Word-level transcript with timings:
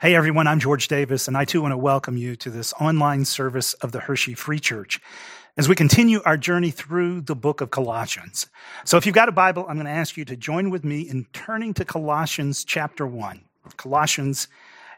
Hey 0.00 0.16
everyone, 0.16 0.48
I'm 0.48 0.58
George 0.58 0.88
Davis, 0.88 1.28
and 1.28 1.36
I 1.36 1.44
too 1.44 1.62
want 1.62 1.70
to 1.70 1.78
welcome 1.78 2.16
you 2.16 2.34
to 2.36 2.50
this 2.50 2.72
online 2.80 3.24
service 3.24 3.74
of 3.74 3.92
the 3.92 4.00
Hershey 4.00 4.34
Free 4.34 4.58
Church 4.58 5.00
as 5.56 5.68
we 5.68 5.76
continue 5.76 6.20
our 6.24 6.36
journey 6.36 6.72
through 6.72 7.20
the 7.20 7.36
book 7.36 7.60
of 7.60 7.70
Colossians. 7.70 8.48
So 8.84 8.96
if 8.96 9.06
you've 9.06 9.14
got 9.14 9.28
a 9.28 9.32
Bible, 9.32 9.64
I'm 9.68 9.76
going 9.76 9.86
to 9.86 9.92
ask 9.92 10.16
you 10.16 10.24
to 10.24 10.36
join 10.36 10.70
with 10.70 10.84
me 10.84 11.02
in 11.02 11.26
turning 11.32 11.74
to 11.74 11.84
Colossians 11.84 12.64
chapter 12.64 13.06
1. 13.06 13.44
Colossians 13.76 14.48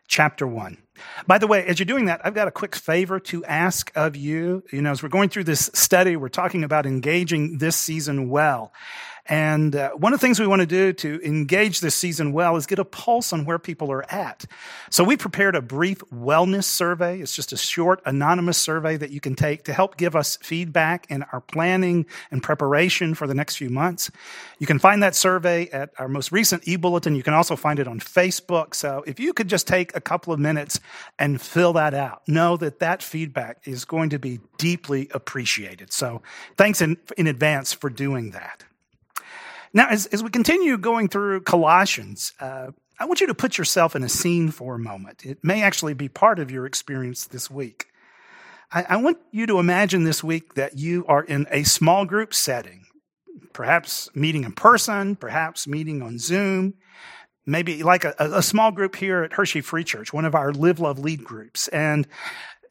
chapter 0.08 0.46
1. 0.46 0.78
By 1.26 1.36
the 1.36 1.46
way, 1.46 1.66
as 1.66 1.78
you're 1.78 1.84
doing 1.84 2.06
that, 2.06 2.22
I've 2.24 2.34
got 2.34 2.48
a 2.48 2.52
quick 2.52 2.74
favor 2.74 3.20
to 3.20 3.44
ask 3.44 3.92
of 3.94 4.16
you. 4.16 4.64
You 4.72 4.80
know, 4.80 4.92
as 4.92 5.02
we're 5.02 5.10
going 5.10 5.28
through 5.28 5.44
this 5.44 5.70
study, 5.74 6.16
we're 6.16 6.30
talking 6.30 6.64
about 6.64 6.86
engaging 6.86 7.58
this 7.58 7.76
season 7.76 8.30
well. 8.30 8.72
And 9.28 9.74
uh, 9.74 9.90
one 9.90 10.12
of 10.12 10.20
the 10.20 10.26
things 10.26 10.38
we 10.38 10.46
want 10.46 10.60
to 10.60 10.66
do 10.66 10.92
to 10.92 11.20
engage 11.24 11.80
this 11.80 11.94
season 11.94 12.32
well 12.32 12.56
is 12.56 12.66
get 12.66 12.78
a 12.78 12.84
pulse 12.84 13.32
on 13.32 13.44
where 13.44 13.58
people 13.58 13.90
are 13.90 14.10
at. 14.12 14.44
So 14.90 15.02
we 15.02 15.16
prepared 15.16 15.56
a 15.56 15.62
brief 15.62 15.98
wellness 16.14 16.64
survey. 16.64 17.20
It's 17.20 17.34
just 17.34 17.52
a 17.52 17.56
short, 17.56 18.00
anonymous 18.06 18.56
survey 18.56 18.96
that 18.96 19.10
you 19.10 19.20
can 19.20 19.34
take 19.34 19.64
to 19.64 19.72
help 19.72 19.96
give 19.96 20.14
us 20.14 20.36
feedback 20.42 21.10
in 21.10 21.24
our 21.32 21.40
planning 21.40 22.06
and 22.30 22.42
preparation 22.42 23.14
for 23.14 23.26
the 23.26 23.34
next 23.34 23.56
few 23.56 23.70
months. 23.70 24.10
You 24.58 24.66
can 24.66 24.78
find 24.78 25.02
that 25.02 25.16
survey 25.16 25.68
at 25.70 25.90
our 25.98 26.08
most 26.08 26.30
recent 26.30 26.66
e-bulletin. 26.68 27.16
You 27.16 27.22
can 27.22 27.34
also 27.34 27.56
find 27.56 27.78
it 27.78 27.88
on 27.88 27.98
Facebook. 27.98 28.74
So 28.74 29.02
if 29.06 29.18
you 29.18 29.32
could 29.32 29.48
just 29.48 29.66
take 29.66 29.96
a 29.96 30.00
couple 30.00 30.32
of 30.32 30.38
minutes 30.38 30.78
and 31.18 31.40
fill 31.40 31.72
that 31.72 31.94
out, 31.94 32.22
know 32.28 32.56
that 32.58 32.78
that 32.78 33.02
feedback 33.02 33.58
is 33.64 33.84
going 33.84 34.10
to 34.10 34.18
be 34.18 34.38
deeply 34.56 35.08
appreciated. 35.12 35.92
So 35.92 36.22
thanks 36.56 36.80
in, 36.80 36.96
in 37.16 37.26
advance 37.26 37.72
for 37.72 37.90
doing 37.90 38.30
that. 38.30 38.65
Now, 39.76 39.88
as, 39.90 40.06
as 40.06 40.22
we 40.22 40.30
continue 40.30 40.78
going 40.78 41.08
through 41.08 41.42
Colossians, 41.42 42.32
uh, 42.40 42.68
I 42.98 43.04
want 43.04 43.20
you 43.20 43.26
to 43.26 43.34
put 43.34 43.58
yourself 43.58 43.94
in 43.94 44.02
a 44.02 44.08
scene 44.08 44.50
for 44.50 44.74
a 44.74 44.78
moment. 44.78 45.26
It 45.26 45.44
may 45.44 45.62
actually 45.62 45.92
be 45.92 46.08
part 46.08 46.38
of 46.38 46.50
your 46.50 46.64
experience 46.64 47.26
this 47.26 47.50
week. 47.50 47.84
I, 48.72 48.86
I 48.88 48.96
want 48.96 49.18
you 49.32 49.44
to 49.46 49.58
imagine 49.58 50.04
this 50.04 50.24
week 50.24 50.54
that 50.54 50.78
you 50.78 51.04
are 51.08 51.22
in 51.22 51.46
a 51.50 51.62
small 51.64 52.06
group 52.06 52.32
setting, 52.32 52.86
perhaps 53.52 54.08
meeting 54.14 54.44
in 54.44 54.52
person, 54.52 55.14
perhaps 55.14 55.66
meeting 55.66 56.00
on 56.00 56.18
Zoom, 56.18 56.72
maybe 57.44 57.82
like 57.82 58.04
a, 58.04 58.14
a 58.18 58.42
small 58.42 58.72
group 58.72 58.96
here 58.96 59.24
at 59.24 59.34
Hershey 59.34 59.60
Free 59.60 59.84
Church, 59.84 60.10
one 60.10 60.24
of 60.24 60.34
our 60.34 60.52
Live 60.52 60.80
Love 60.80 60.98
Lead 60.98 61.22
groups. 61.22 61.68
And 61.68 62.08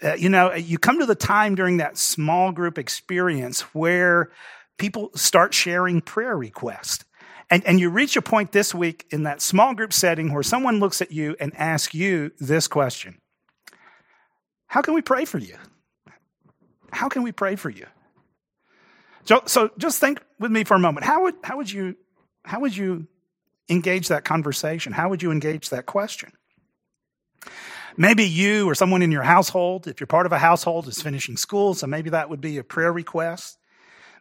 uh, 0.03 0.15
you 0.15 0.29
know, 0.29 0.53
you 0.53 0.79
come 0.79 0.99
to 0.99 1.05
the 1.05 1.13
time 1.13 1.53
during 1.53 1.77
that 1.77 1.99
small 1.99 2.51
group 2.51 2.79
experience 2.79 3.61
where 3.75 4.31
people 4.77 5.11
start 5.15 5.53
sharing 5.53 6.01
prayer 6.01 6.37
requests. 6.37 7.05
And, 7.49 7.63
and 7.65 7.79
you 7.79 7.89
reach 7.89 8.17
a 8.17 8.21
point 8.21 8.51
this 8.51 8.73
week 8.73 9.05
in 9.11 9.23
that 9.23 9.41
small 9.41 9.75
group 9.75 9.93
setting 9.93 10.33
where 10.33 10.43
someone 10.43 10.79
looks 10.79 11.01
at 11.01 11.11
you 11.11 11.35
and 11.39 11.55
asks 11.55 11.93
you 11.93 12.31
this 12.39 12.67
question 12.67 13.19
How 14.67 14.81
can 14.81 14.93
we 14.93 15.01
pray 15.01 15.25
for 15.25 15.37
you? 15.37 15.55
How 16.91 17.09
can 17.09 17.23
we 17.23 17.31
pray 17.31 17.55
for 17.55 17.69
you? 17.69 17.85
So, 19.25 19.41
so 19.45 19.69
just 19.77 19.99
think 19.99 20.21
with 20.39 20.51
me 20.51 20.63
for 20.63 20.75
a 20.75 20.79
moment. 20.79 21.05
How 21.05 21.23
would, 21.23 21.35
how, 21.43 21.57
would 21.57 21.71
you, 21.71 21.95
how 22.43 22.59
would 22.61 22.75
you 22.75 23.07
engage 23.69 24.07
that 24.09 24.23
conversation? 24.23 24.93
How 24.93 25.09
would 25.09 25.21
you 25.21 25.31
engage 25.31 25.69
that 25.69 25.85
question? 25.85 26.31
Maybe 27.97 28.25
you 28.25 28.69
or 28.69 28.75
someone 28.75 29.01
in 29.01 29.11
your 29.11 29.23
household, 29.23 29.87
if 29.87 29.99
you're 29.99 30.07
part 30.07 30.25
of 30.25 30.31
a 30.31 30.37
household, 30.37 30.87
is 30.87 31.01
finishing 31.01 31.37
school, 31.37 31.73
so 31.73 31.87
maybe 31.87 32.09
that 32.09 32.29
would 32.29 32.41
be 32.41 32.57
a 32.57 32.63
prayer 32.63 32.91
request. 32.91 33.57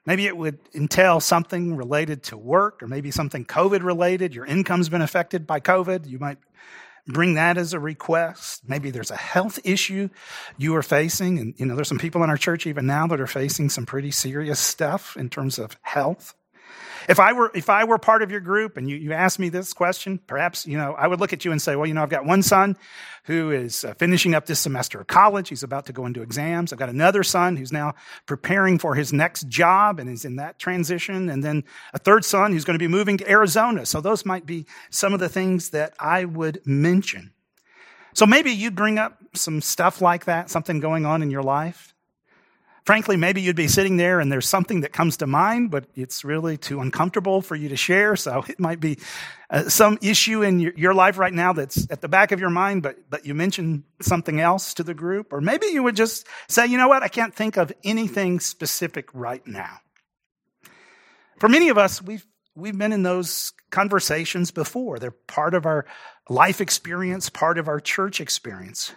Maybe 0.06 0.27
it 0.27 0.36
would 0.36 0.58
entail 0.74 1.20
something 1.20 1.77
related 1.77 2.22
to 2.24 2.36
work 2.36 2.83
or 2.83 2.86
maybe 2.86 3.10
something 3.10 3.44
COVID 3.44 3.83
related. 3.83 4.34
Your 4.34 4.44
income's 4.44 4.88
been 4.88 5.02
affected 5.02 5.47
by 5.47 5.60
COVID. 5.60 6.06
You 6.06 6.19
might 6.19 6.38
bring 7.06 7.34
that 7.34 7.56
as 7.56 7.72
a 7.72 7.80
request. 7.80 8.62
Maybe 8.69 8.91
there's 8.91 9.10
a 9.10 9.16
health 9.16 9.58
issue 9.64 10.08
you 10.56 10.75
are 10.77 10.82
facing. 10.82 11.38
And, 11.38 11.55
you 11.56 11.66
know, 11.66 11.75
there's 11.75 11.88
some 11.88 11.98
people 11.98 12.22
in 12.22 12.30
our 12.30 12.36
church 12.36 12.66
even 12.66 12.86
now 12.86 13.06
that 13.06 13.20
are 13.20 13.27
facing 13.27 13.69
some 13.70 13.86
pretty 13.86 14.10
serious 14.10 14.60
stuff 14.60 15.16
in 15.16 15.30
terms 15.30 15.59
of 15.59 15.76
health. 15.82 16.34
If 17.08 17.20
I 17.20 17.32
were, 17.32 17.50
if 17.54 17.68
I 17.68 17.84
were 17.84 17.98
part 17.98 18.22
of 18.22 18.30
your 18.30 18.40
group 18.40 18.76
and 18.76 18.88
you, 18.88 18.96
you 18.96 19.12
asked 19.12 19.38
me 19.38 19.48
this 19.48 19.72
question, 19.72 20.18
perhaps, 20.26 20.66
you 20.66 20.78
know, 20.78 20.94
I 20.94 21.06
would 21.06 21.20
look 21.20 21.32
at 21.32 21.44
you 21.44 21.52
and 21.52 21.60
say, 21.60 21.76
well, 21.76 21.86
you 21.86 21.94
know, 21.94 22.02
I've 22.02 22.10
got 22.10 22.24
one 22.24 22.42
son 22.42 22.76
who 23.24 23.50
is 23.50 23.84
uh, 23.84 23.94
finishing 23.94 24.34
up 24.34 24.46
this 24.46 24.60
semester 24.60 25.00
of 25.00 25.06
college. 25.06 25.48
He's 25.48 25.62
about 25.62 25.86
to 25.86 25.92
go 25.92 26.06
into 26.06 26.22
exams. 26.22 26.72
I've 26.72 26.78
got 26.78 26.88
another 26.88 27.22
son 27.22 27.56
who's 27.56 27.72
now 27.72 27.94
preparing 28.26 28.78
for 28.78 28.94
his 28.94 29.12
next 29.12 29.48
job 29.48 29.98
and 29.98 30.08
is 30.08 30.24
in 30.24 30.36
that 30.36 30.58
transition. 30.58 31.28
And 31.28 31.42
then 31.42 31.64
a 31.92 31.98
third 31.98 32.24
son 32.24 32.52
who's 32.52 32.64
going 32.64 32.78
to 32.78 32.82
be 32.82 32.88
moving 32.88 33.18
to 33.18 33.30
Arizona. 33.30 33.86
So 33.86 34.00
those 34.00 34.24
might 34.24 34.46
be 34.46 34.66
some 34.91 35.14
of 35.14 35.20
the 35.20 35.28
things 35.28 35.70
that 35.70 35.94
I 35.98 36.24
would 36.24 36.60
mention. 36.66 37.32
So 38.14 38.26
maybe 38.26 38.50
you'd 38.50 38.76
bring 38.76 38.98
up 38.98 39.18
some 39.34 39.60
stuff 39.60 40.00
like 40.00 40.26
that, 40.26 40.48
something 40.48 40.80
going 40.80 41.04
on 41.04 41.22
in 41.22 41.30
your 41.30 41.42
life. 41.42 41.94
Frankly, 42.84 43.17
maybe 43.17 43.41
you'd 43.41 43.56
be 43.56 43.69
sitting 43.69 43.97
there 43.97 44.21
and 44.21 44.31
there's 44.31 44.47
something 44.47 44.83
that 44.83 44.93
comes 44.93 45.17
to 45.19 45.27
mind, 45.27 45.71
but 45.71 45.87
it's 45.95 46.22
really 46.22 46.59
too 46.59 46.81
uncomfortable 46.81 47.41
for 47.41 47.56
you 47.56 47.71
to 47.71 47.77
share. 47.77 48.15
So 48.15 48.45
it 48.49 48.61
might 48.61 48.78
be 48.78 48.99
uh, 49.49 49.71
some 49.71 49.99
issue 50.03 50.43
in 50.43 50.61
your, 50.61 50.72
your, 50.77 50.95
life 50.95 51.17
right 51.17 51.33
now 51.33 51.55
that's 51.55 51.91
at 51.91 52.03
the 52.03 52.09
back 52.09 52.31
of 52.31 52.41
your 52.41 52.50
mind, 52.50 52.83
but, 52.83 52.99
but 53.09 53.25
you 53.25 53.34
mentioned 53.34 53.84
something 54.03 54.39
else 54.39 54.75
to 54.75 54.83
the 54.83 54.93
group. 54.93 55.33
Or 55.33 55.41
maybe 55.41 55.67
you 55.69 55.83
would 55.83 55.97
just 55.97 56.27
say, 56.49 56.67
you 56.67 56.77
know 56.77 56.89
what? 56.89 57.03
I 57.03 57.09
can't 57.09 57.34
think 57.34 57.56
of 57.56 57.72
anything 57.84 58.39
specific 58.39 59.09
right 59.15 59.47
now. 59.47 59.78
For 61.41 61.49
many 61.49 61.71
of 61.71 61.78
us, 61.78 62.03
we've, 62.03 62.27
we've 62.55 62.77
been 62.77 62.93
in 62.93 63.03
those 63.03 63.53
conversations 63.71 64.51
before. 64.51 64.99
They're 64.99 65.11
part 65.11 65.55
of 65.55 65.65
our 65.65 65.87
life 66.28 66.61
experience, 66.61 67.31
part 67.31 67.59
of 67.59 67.66
our 67.66 67.81
church 67.81 68.21
experience. 68.21 68.93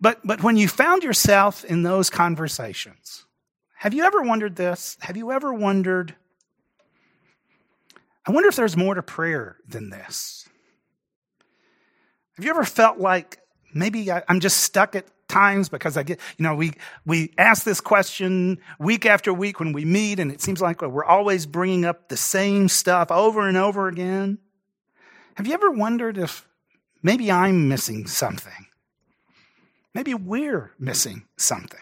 But, 0.00 0.20
but 0.24 0.42
when 0.42 0.56
you 0.56 0.66
found 0.66 1.02
yourself 1.02 1.64
in 1.64 1.82
those 1.82 2.08
conversations, 2.08 3.26
have 3.74 3.94
you 3.94 4.04
ever 4.04 4.22
wondered 4.22 4.56
this? 4.56 4.96
Have 5.00 5.16
you 5.16 5.30
ever 5.32 5.52
wondered, 5.52 6.14
I 8.26 8.32
wonder 8.32 8.48
if 8.48 8.56
there's 8.56 8.76
more 8.76 8.94
to 8.94 9.02
prayer 9.02 9.56
than 9.68 9.90
this? 9.90 10.48
Have 12.36 12.44
you 12.44 12.50
ever 12.50 12.64
felt 12.64 12.98
like 12.98 13.38
maybe 13.74 14.10
I, 14.10 14.22
I'm 14.28 14.40
just 14.40 14.58
stuck 14.58 14.94
at 14.96 15.06
times 15.28 15.68
because 15.68 15.96
I 15.96 16.02
get, 16.02 16.18
you 16.38 16.42
know, 16.42 16.54
we, 16.54 16.72
we 17.04 17.32
ask 17.36 17.64
this 17.64 17.80
question 17.80 18.58
week 18.78 19.04
after 19.04 19.32
week 19.32 19.60
when 19.60 19.72
we 19.72 19.84
meet, 19.84 20.18
and 20.18 20.32
it 20.32 20.40
seems 20.40 20.60
like 20.60 20.80
we're 20.82 21.04
always 21.04 21.46
bringing 21.46 21.84
up 21.84 22.08
the 22.08 22.16
same 22.16 22.68
stuff 22.68 23.10
over 23.10 23.46
and 23.46 23.56
over 23.56 23.88
again. 23.88 24.38
Have 25.34 25.46
you 25.46 25.54
ever 25.54 25.70
wondered 25.70 26.18
if 26.18 26.48
maybe 27.02 27.30
I'm 27.30 27.68
missing 27.68 28.06
something? 28.06 28.66
Maybe 29.94 30.14
we're 30.14 30.72
missing 30.78 31.24
something. 31.36 31.80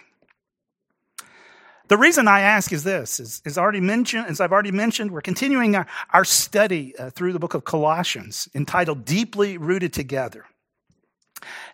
The 1.88 1.96
reason 1.96 2.28
I 2.28 2.40
ask 2.40 2.70
is 2.72 2.84
this, 2.84 3.18
is, 3.18 3.40
is 3.46 3.56
already 3.56 3.80
mentioned, 3.80 4.26
as 4.26 4.40
I've 4.40 4.52
already 4.52 4.72
mentioned, 4.72 5.10
we're 5.10 5.22
continuing 5.22 5.74
our, 5.74 5.86
our 6.10 6.24
study 6.24 6.94
uh, 6.98 7.08
through 7.10 7.32
the 7.32 7.38
book 7.38 7.54
of 7.54 7.64
Colossians 7.64 8.46
entitled 8.54 9.06
Deeply 9.06 9.56
Rooted 9.56 9.94
Together. 9.94 10.44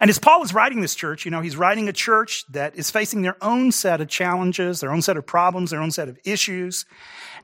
And 0.00 0.10
as 0.10 0.18
Paul 0.18 0.42
is 0.42 0.52
writing 0.52 0.80
this 0.80 0.94
church, 0.94 1.24
you 1.24 1.30
know, 1.30 1.40
he's 1.40 1.56
writing 1.56 1.88
a 1.88 1.92
church 1.92 2.44
that 2.50 2.74
is 2.76 2.90
facing 2.90 3.22
their 3.22 3.36
own 3.42 3.72
set 3.72 4.00
of 4.00 4.08
challenges, 4.08 4.80
their 4.80 4.92
own 4.92 5.02
set 5.02 5.16
of 5.16 5.26
problems, 5.26 5.70
their 5.70 5.80
own 5.80 5.90
set 5.90 6.08
of 6.08 6.18
issues. 6.24 6.84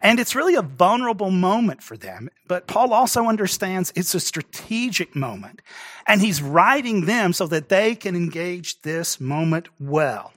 And 0.02 0.18
it's 0.18 0.34
really 0.34 0.54
a 0.54 0.62
vulnerable 0.62 1.30
moment 1.30 1.82
for 1.82 1.96
them. 1.96 2.30
But 2.48 2.66
Paul 2.66 2.92
also 2.92 3.26
understands 3.26 3.92
it's 3.94 4.14
a 4.14 4.20
strategic 4.20 5.14
moment. 5.14 5.62
And 6.06 6.20
he's 6.20 6.42
writing 6.42 7.04
them 7.04 7.32
so 7.32 7.46
that 7.48 7.68
they 7.68 7.94
can 7.94 8.16
engage 8.16 8.80
this 8.82 9.20
moment 9.20 9.68
well. 9.78 10.32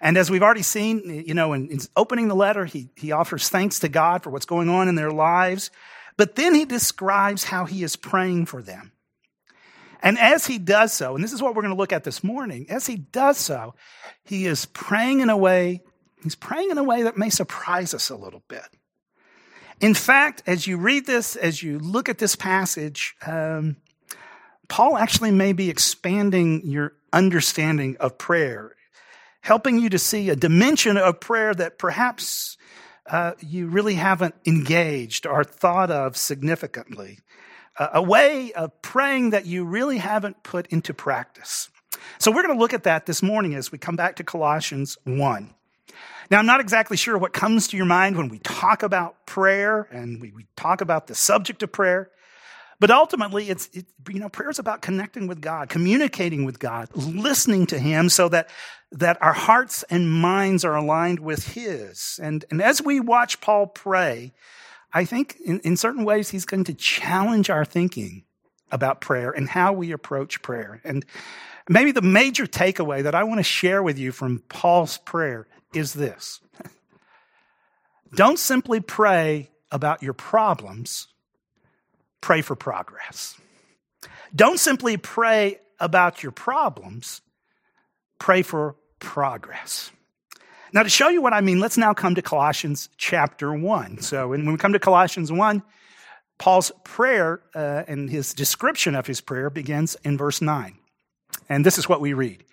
And 0.00 0.16
as 0.16 0.30
we've 0.30 0.42
already 0.42 0.62
seen, 0.62 1.24
you 1.26 1.34
know, 1.34 1.52
in, 1.52 1.68
in 1.68 1.80
opening 1.96 2.28
the 2.28 2.34
letter, 2.34 2.64
he, 2.64 2.88
he 2.96 3.12
offers 3.12 3.48
thanks 3.48 3.80
to 3.80 3.88
God 3.88 4.22
for 4.22 4.30
what's 4.30 4.46
going 4.46 4.68
on 4.68 4.88
in 4.88 4.94
their 4.94 5.10
lives. 5.10 5.70
But 6.16 6.36
then 6.36 6.54
he 6.54 6.64
describes 6.64 7.44
how 7.44 7.66
he 7.66 7.82
is 7.82 7.96
praying 7.96 8.46
for 8.46 8.62
them. 8.62 8.92
And 10.02 10.18
as 10.18 10.46
he 10.46 10.58
does 10.58 10.92
so, 10.92 11.14
and 11.14 11.24
this 11.24 11.32
is 11.32 11.42
what 11.42 11.54
we're 11.54 11.62
going 11.62 11.74
to 11.74 11.78
look 11.78 11.92
at 11.92 12.04
this 12.04 12.22
morning, 12.22 12.66
as 12.68 12.86
he 12.86 12.96
does 12.96 13.38
so, 13.38 13.74
he 14.24 14.46
is 14.46 14.66
praying 14.66 15.20
in 15.20 15.30
a 15.30 15.36
way, 15.36 15.82
he's 16.22 16.34
praying 16.34 16.70
in 16.70 16.78
a 16.78 16.84
way 16.84 17.02
that 17.02 17.16
may 17.16 17.30
surprise 17.30 17.94
us 17.94 18.10
a 18.10 18.16
little 18.16 18.42
bit. 18.48 18.66
In 19.80 19.94
fact, 19.94 20.42
as 20.46 20.66
you 20.66 20.78
read 20.78 21.06
this, 21.06 21.36
as 21.36 21.62
you 21.62 21.78
look 21.78 22.08
at 22.08 22.18
this 22.18 22.34
passage, 22.34 23.14
um, 23.26 23.76
Paul 24.68 24.96
actually 24.96 25.30
may 25.30 25.52
be 25.52 25.70
expanding 25.70 26.62
your 26.64 26.94
understanding 27.12 27.96
of 27.98 28.18
prayer, 28.18 28.74
helping 29.42 29.78
you 29.78 29.90
to 29.90 29.98
see 29.98 30.28
a 30.30 30.36
dimension 30.36 30.96
of 30.96 31.20
prayer 31.20 31.54
that 31.54 31.78
perhaps 31.78 32.56
uh, 33.08 33.32
you 33.40 33.68
really 33.68 33.94
haven't 33.94 34.34
engaged 34.44 35.26
or 35.26 35.44
thought 35.44 35.90
of 35.90 36.16
significantly. 36.16 37.18
A 37.78 38.02
way 38.02 38.52
of 38.52 38.80
praying 38.82 39.30
that 39.30 39.44
you 39.44 39.64
really 39.64 39.98
haven't 39.98 40.42
put 40.42 40.66
into 40.68 40.94
practice. 40.94 41.68
So 42.18 42.30
we're 42.30 42.42
going 42.42 42.54
to 42.54 42.60
look 42.60 42.72
at 42.72 42.84
that 42.84 43.06
this 43.06 43.22
morning 43.22 43.54
as 43.54 43.70
we 43.70 43.78
come 43.78 43.96
back 43.96 44.16
to 44.16 44.24
Colossians 44.24 44.96
1. 45.04 45.54
Now, 46.30 46.38
I'm 46.38 46.46
not 46.46 46.60
exactly 46.60 46.96
sure 46.96 47.16
what 47.18 47.32
comes 47.32 47.68
to 47.68 47.76
your 47.76 47.86
mind 47.86 48.16
when 48.16 48.28
we 48.28 48.38
talk 48.40 48.82
about 48.82 49.26
prayer 49.26 49.86
and 49.92 50.20
we, 50.20 50.32
we 50.32 50.46
talk 50.56 50.80
about 50.80 51.06
the 51.06 51.14
subject 51.14 51.62
of 51.62 51.70
prayer, 51.70 52.10
But 52.78 52.90
ultimately, 52.90 53.48
it's, 53.48 53.68
it, 53.72 53.86
you 54.08 54.20
know, 54.20 54.28
prayer 54.28 54.50
is 54.50 54.58
about 54.58 54.82
connecting 54.82 55.26
with 55.26 55.40
God, 55.40 55.68
communicating 55.68 56.44
with 56.44 56.58
God, 56.58 56.88
listening 56.94 57.66
to 57.66 57.78
Him 57.78 58.08
so 58.08 58.28
that, 58.28 58.50
that 58.92 59.20
our 59.22 59.32
hearts 59.32 59.82
and 59.88 60.10
minds 60.10 60.64
are 60.64 60.74
aligned 60.74 61.20
with 61.20 61.54
His. 61.54 62.20
And, 62.22 62.44
and 62.50 62.60
as 62.60 62.82
we 62.82 63.00
watch 63.00 63.40
Paul 63.40 63.66
pray, 63.68 64.32
I 64.92 65.04
think 65.04 65.36
in, 65.44 65.60
in 65.60 65.76
certain 65.76 66.04
ways 66.04 66.30
he's 66.30 66.44
going 66.44 66.64
to 66.64 66.74
challenge 66.74 67.50
our 67.50 67.64
thinking 67.64 68.24
about 68.70 69.00
prayer 69.00 69.30
and 69.30 69.48
how 69.48 69.72
we 69.72 69.92
approach 69.92 70.42
prayer. 70.42 70.80
And 70.84 71.04
maybe 71.68 71.92
the 71.92 72.02
major 72.02 72.46
takeaway 72.46 73.02
that 73.02 73.14
I 73.14 73.24
want 73.24 73.38
to 73.38 73.44
share 73.44 73.82
with 73.82 73.98
you 73.98 74.12
from 74.12 74.42
Paul's 74.48 74.98
prayer 74.98 75.46
is 75.74 75.92
this. 75.92 76.40
Don't 78.14 78.38
simply 78.38 78.80
pray 78.80 79.50
about 79.70 80.02
your 80.02 80.14
problems, 80.14 81.08
pray 82.20 82.40
for 82.40 82.56
progress. 82.56 83.36
Don't 84.34 84.58
simply 84.58 84.96
pray 84.96 85.60
about 85.78 86.22
your 86.22 86.32
problems, 86.32 87.20
pray 88.18 88.42
for 88.42 88.76
progress. 88.98 89.90
Now, 90.72 90.82
to 90.82 90.88
show 90.88 91.08
you 91.08 91.22
what 91.22 91.32
I 91.32 91.40
mean, 91.40 91.60
let's 91.60 91.78
now 91.78 91.94
come 91.94 92.14
to 92.16 92.22
Colossians 92.22 92.88
chapter 92.96 93.52
1. 93.52 93.98
So, 93.98 94.28
when 94.28 94.50
we 94.50 94.56
come 94.56 94.72
to 94.72 94.78
Colossians 94.78 95.30
1, 95.30 95.62
Paul's 96.38 96.72
prayer 96.84 97.40
uh, 97.54 97.84
and 97.86 98.10
his 98.10 98.34
description 98.34 98.94
of 98.94 99.06
his 99.06 99.20
prayer 99.20 99.48
begins 99.48 99.96
in 100.04 100.18
verse 100.18 100.42
9. 100.42 100.76
And 101.48 101.64
this 101.64 101.78
is 101.78 101.88
what 101.88 102.00
we 102.00 102.12
read. 102.12 102.44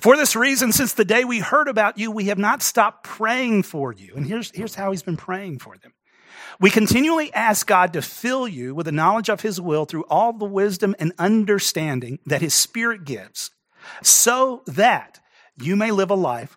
For 0.00 0.16
this 0.16 0.36
reason, 0.36 0.72
since 0.72 0.92
the 0.92 1.04
day 1.04 1.24
we 1.24 1.40
heard 1.40 1.68
about 1.68 1.98
you, 1.98 2.10
we 2.10 2.26
have 2.26 2.38
not 2.38 2.62
stopped 2.62 3.04
praying 3.04 3.64
for 3.64 3.92
you. 3.92 4.12
And 4.14 4.26
here's, 4.26 4.50
here's 4.54 4.76
how 4.76 4.92
he's 4.92 5.02
been 5.02 5.16
praying 5.16 5.58
for 5.58 5.76
them. 5.76 5.92
We 6.60 6.70
continually 6.70 7.32
ask 7.34 7.66
God 7.66 7.92
to 7.92 8.02
fill 8.02 8.48
you 8.48 8.74
with 8.74 8.86
the 8.86 8.92
knowledge 8.92 9.28
of 9.28 9.42
his 9.42 9.60
will 9.60 9.84
through 9.84 10.04
all 10.04 10.32
the 10.32 10.46
wisdom 10.46 10.94
and 10.98 11.12
understanding 11.18 12.20
that 12.24 12.40
his 12.40 12.54
spirit 12.54 13.04
gives, 13.04 13.50
so 14.02 14.62
that 14.66 15.20
you 15.60 15.76
may 15.76 15.90
live 15.90 16.10
a 16.10 16.14
life 16.14 16.56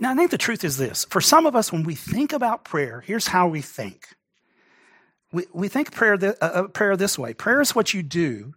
Now, 0.00 0.12
I 0.12 0.16
think 0.16 0.30
the 0.30 0.38
truth 0.38 0.64
is 0.64 0.78
this. 0.78 1.04
For 1.10 1.20
some 1.20 1.44
of 1.44 1.54
us, 1.54 1.70
when 1.70 1.84
we 1.84 1.94
think 1.94 2.32
about 2.32 2.64
prayer, 2.64 3.02
here's 3.06 3.26
how 3.26 3.48
we 3.48 3.60
think. 3.60 4.08
We, 5.30 5.44
we 5.52 5.68
think 5.68 5.92
prayer, 5.92 6.14
uh, 6.14 6.44
uh, 6.44 6.68
prayer 6.68 6.96
this 6.96 7.18
way. 7.18 7.34
Prayer 7.34 7.60
is 7.60 7.74
what 7.74 7.92
you 7.92 8.02
do 8.02 8.54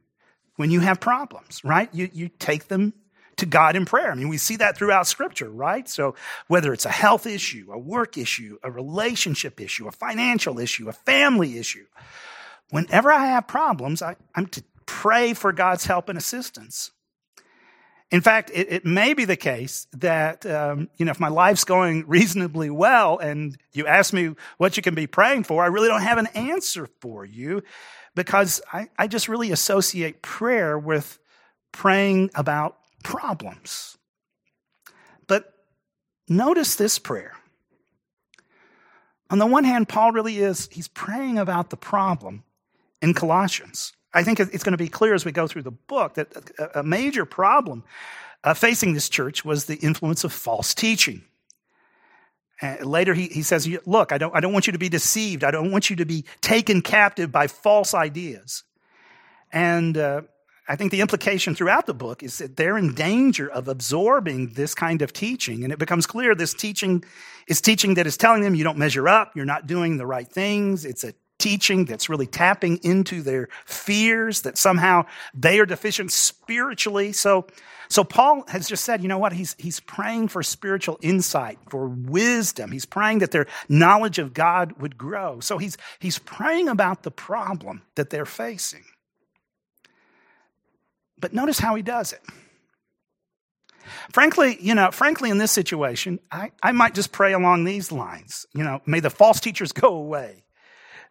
when 0.56 0.72
you 0.72 0.80
have 0.80 1.02
problems, 1.02 1.62
right? 1.64 1.90
You, 1.94 2.10
you 2.14 2.30
take 2.30 2.70
them 2.70 2.94
to 3.38 3.46
God 3.46 3.76
in 3.76 3.86
prayer. 3.86 4.12
I 4.12 4.16
mean, 4.16 4.30
we 4.30 4.38
see 4.38 4.56
that 4.58 4.78
throughout 4.78 5.06
scripture, 5.06 5.50
right? 5.50 5.88
So 5.90 6.16
whether 6.48 6.72
it's 6.72 6.86
a 6.86 6.90
health 6.90 7.26
issue, 7.26 7.70
a 7.72 7.78
work 7.78 8.18
issue, 8.18 8.58
a 8.64 8.72
relationship 8.72 9.60
issue, 9.60 9.88
a 9.88 9.92
financial 9.92 10.60
issue, 10.60 10.88
a 10.88 10.94
family 10.94 11.58
issue, 11.58 11.86
whenever 12.70 13.12
I 13.12 13.28
have 13.28 13.48
problems, 13.48 14.02
I, 14.02 14.16
I'm 14.34 14.48
to 14.48 14.64
pray 14.86 15.34
for 15.34 15.52
God's 15.52 15.86
help 15.86 16.10
and 16.10 16.18
assistance. 16.18 16.92
In 18.14 18.22
fact, 18.22 18.52
it, 18.54 18.72
it, 18.72 18.86
may 18.86 19.16
be 19.16 19.26
the 19.26 19.36
case 19.36 19.88
that, 19.94 20.46
um, 20.46 20.88
you 20.98 21.06
know, 21.06 21.10
if 21.10 21.20
my 21.20 21.30
life's 21.30 21.64
going 21.64 22.08
reasonably 22.08 22.70
well 22.70 23.18
and 23.18 23.58
you 23.72 23.88
ask 23.88 24.14
me 24.14 24.36
what 24.58 24.78
you 24.78 24.84
can 24.84 24.94
be 24.94 25.08
praying 25.08 25.46
for, 25.46 25.64
I 25.64 25.68
really 25.68 25.88
don't 25.88 26.04
have 26.04 26.20
an 26.20 26.28
answer 26.28 26.88
for 27.02 27.26
you 27.26 27.64
because 28.14 28.62
I, 28.72 28.90
I 29.00 29.08
just 29.08 29.28
really 29.28 29.52
associate 29.52 30.22
prayer 30.22 30.78
with 30.78 31.18
praying 31.72 32.30
about 32.36 32.78
problems. 33.04 33.98
But 35.26 35.52
notice 36.30 36.76
this 36.76 37.00
prayer. 37.00 37.34
On 39.32 39.40
the 39.40 39.48
one 39.48 39.64
hand, 39.64 39.90
Paul 39.90 40.12
really 40.12 40.38
is, 40.38 40.70
he's 40.72 40.88
praying 40.88 41.40
about 41.40 41.72
the 41.72 41.78
problem 41.78 42.44
in 43.02 43.16
Colossians. 43.16 43.92
I 44.14 44.24
think 44.24 44.40
it's 44.40 44.64
going 44.64 44.74
to 44.74 44.78
be 44.78 44.90
clear 44.90 45.14
as 45.14 45.26
we 45.26 45.32
go 45.32 45.48
through 45.48 45.64
the 45.64 45.72
book 45.72 46.16
that 46.16 46.52
a 46.76 46.84
major 46.84 47.26
problem 47.26 47.84
uh, 48.44 48.54
facing 48.54 48.94
this 48.94 49.10
church 49.10 49.44
was 49.44 49.66
the 49.66 49.76
influence 49.76 50.24
of 50.24 50.32
false 50.32 50.74
teaching. 50.74 51.24
Uh, 52.62 52.78
later, 52.84 53.14
he, 53.14 53.28
he 53.28 53.42
says, 53.42 53.68
Look, 53.86 54.12
I 54.12 54.18
don't, 54.18 54.36
I 54.36 54.40
don't 54.40 54.54
want 54.54 54.68
you 54.68 54.74
to 54.74 54.80
be 54.80 54.90
deceived. 54.90 55.44
I 55.44 55.52
don't 55.52 55.72
want 55.72 55.90
you 55.90 55.96
to 55.98 56.06
be 56.06 56.26
taken 56.42 56.82
captive 56.82 57.32
by 57.32 57.48
false 57.48 57.94
ideas. 57.94 58.64
And 59.52 59.98
uh, 59.98 60.22
I 60.68 60.76
think 60.76 60.92
the 60.92 61.02
implication 61.02 61.56
throughout 61.56 61.88
the 61.88 61.94
book 61.94 62.24
is 62.24 62.38
that 62.38 62.56
they're 62.56 62.78
in 62.78 62.94
danger 62.94 63.50
of 63.50 63.68
absorbing 63.68 64.54
this 64.54 64.74
kind 64.74 65.02
of 65.02 65.12
teaching. 65.12 65.64
And 65.64 65.74
it 65.74 65.80
becomes 65.80 66.06
clear 66.06 66.36
this 66.36 66.54
teaching 66.54 67.04
is 67.48 67.60
teaching 67.60 67.96
that 67.96 68.08
is 68.08 68.18
telling 68.18 68.44
them 68.44 68.56
you 68.56 68.64
don't 68.64 68.78
measure 68.78 69.08
up, 69.08 69.34
you're 69.36 69.46
not 69.46 69.68
doing 69.68 69.98
the 69.98 70.06
right 70.06 70.28
things. 70.28 70.86
It's 70.86 71.04
a 71.04 71.14
teaching 71.44 71.84
that's 71.84 72.08
really 72.08 72.26
tapping 72.26 72.78
into 72.84 73.22
their 73.22 73.50
fears 73.66 74.44
that 74.44 74.58
somehow 74.58 75.06
they 75.34 75.60
are 75.60 75.66
deficient 75.66 76.10
spiritually. 76.10 77.12
So, 77.12 77.48
so 77.90 78.06
Paul 78.06 78.46
has 78.48 78.66
just 78.70 78.86
said, 78.86 79.02
you 79.02 79.10
know 79.10 79.18
what? 79.18 79.34
He's, 79.34 79.54
he's 79.60 79.82
praying 79.82 80.30
for 80.30 80.42
spiritual 80.42 80.98
insight, 81.02 81.60
for 81.70 81.90
wisdom. 81.90 82.72
He's 82.72 82.86
praying 82.86 83.20
that 83.20 83.32
their 83.32 83.48
knowledge 83.68 84.20
of 84.20 84.34
God 84.34 84.82
would 84.82 84.98
grow. 84.98 85.42
So 85.42 85.58
he's, 85.58 85.76
he's 86.00 86.18
praying 86.18 86.70
about 86.70 87.04
the 87.04 87.12
problem 87.12 87.82
that 87.96 88.10
they're 88.10 88.26
facing. 88.26 88.86
But 91.20 91.34
notice 91.34 91.60
how 91.60 91.76
he 91.76 91.82
does 91.82 92.14
it. 92.14 92.22
Frankly, 94.14 94.58
you 94.62 94.76
know, 94.76 94.92
frankly, 94.92 95.30
in 95.30 95.40
this 95.40 95.52
situation, 95.52 96.22
I, 96.32 96.52
I 96.64 96.72
might 96.72 96.96
just 96.96 97.12
pray 97.12 97.34
along 97.34 97.66
these 97.66 97.92
lines. 97.92 98.46
You 98.54 98.64
know, 98.64 98.82
may 98.86 99.02
the 99.02 99.10
false 99.10 99.42
teachers 99.42 99.72
go 99.74 99.90
away. 99.90 100.44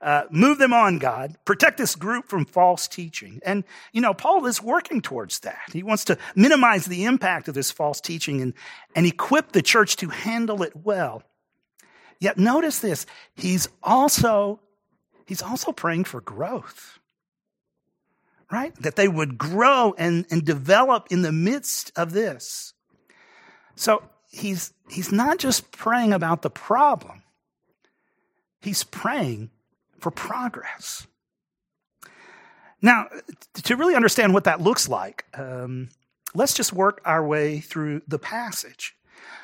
Uh, 0.02 0.24
move 0.30 0.58
them 0.58 0.72
on, 0.72 0.98
God. 0.98 1.36
Protect 1.44 1.78
this 1.78 1.94
group 1.94 2.26
from 2.26 2.44
false 2.44 2.88
teaching. 2.88 3.40
And, 3.46 3.62
you 3.92 4.00
know, 4.00 4.12
Paul 4.12 4.44
is 4.46 4.60
working 4.60 5.00
towards 5.00 5.38
that. 5.40 5.60
He 5.72 5.84
wants 5.84 6.04
to 6.06 6.18
minimize 6.34 6.86
the 6.86 7.04
impact 7.04 7.46
of 7.46 7.54
this 7.54 7.70
false 7.70 8.00
teaching 8.00 8.40
and, 8.40 8.52
and 8.96 9.06
equip 9.06 9.52
the 9.52 9.62
church 9.62 9.94
to 9.96 10.08
handle 10.08 10.64
it 10.64 10.72
well. 10.74 11.22
Yet 12.18 12.36
notice 12.36 12.80
this. 12.80 13.06
He's 13.36 13.68
also, 13.80 14.58
he's 15.24 15.40
also 15.40 15.70
praying 15.70 16.04
for 16.04 16.20
growth. 16.20 16.98
Right? 18.50 18.74
That 18.82 18.96
they 18.96 19.06
would 19.06 19.38
grow 19.38 19.94
and, 19.96 20.26
and 20.32 20.44
develop 20.44 21.06
in 21.10 21.22
the 21.22 21.32
midst 21.32 21.92
of 21.94 22.12
this. 22.12 22.74
So 23.76 24.02
he's, 24.30 24.72
he's 24.90 25.12
not 25.12 25.38
just 25.38 25.70
praying 25.70 26.12
about 26.12 26.42
the 26.42 26.50
problem. 26.50 27.22
He's 28.60 28.82
praying 28.82 29.50
for 30.02 30.10
progress. 30.10 31.06
Now, 32.82 33.06
to 33.54 33.76
really 33.76 33.94
understand 33.94 34.34
what 34.34 34.44
that 34.44 34.60
looks 34.60 34.88
like, 34.88 35.24
um, 35.34 35.88
let's 36.34 36.54
just 36.54 36.72
work 36.72 37.00
our 37.04 37.24
way 37.24 37.60
through 37.60 38.02
the 38.08 38.18
passage. 38.18 38.96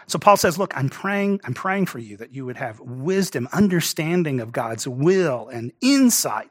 So 0.09 0.19
Paul 0.19 0.37
says, 0.37 0.59
look, 0.59 0.77
I'm 0.77 0.89
praying, 0.89 1.41
I'm 1.45 1.55
praying 1.55 1.87
for 1.87 2.01
you 2.01 2.17
that 2.17 2.35
you 2.35 2.45
would 2.47 2.57
have 2.57 2.81
wisdom, 2.81 3.49
understanding 3.53 4.41
of 4.41 4.53
God's 4.53 4.89
will 4.89 5.49
and 5.49 5.73
insight 5.81 6.51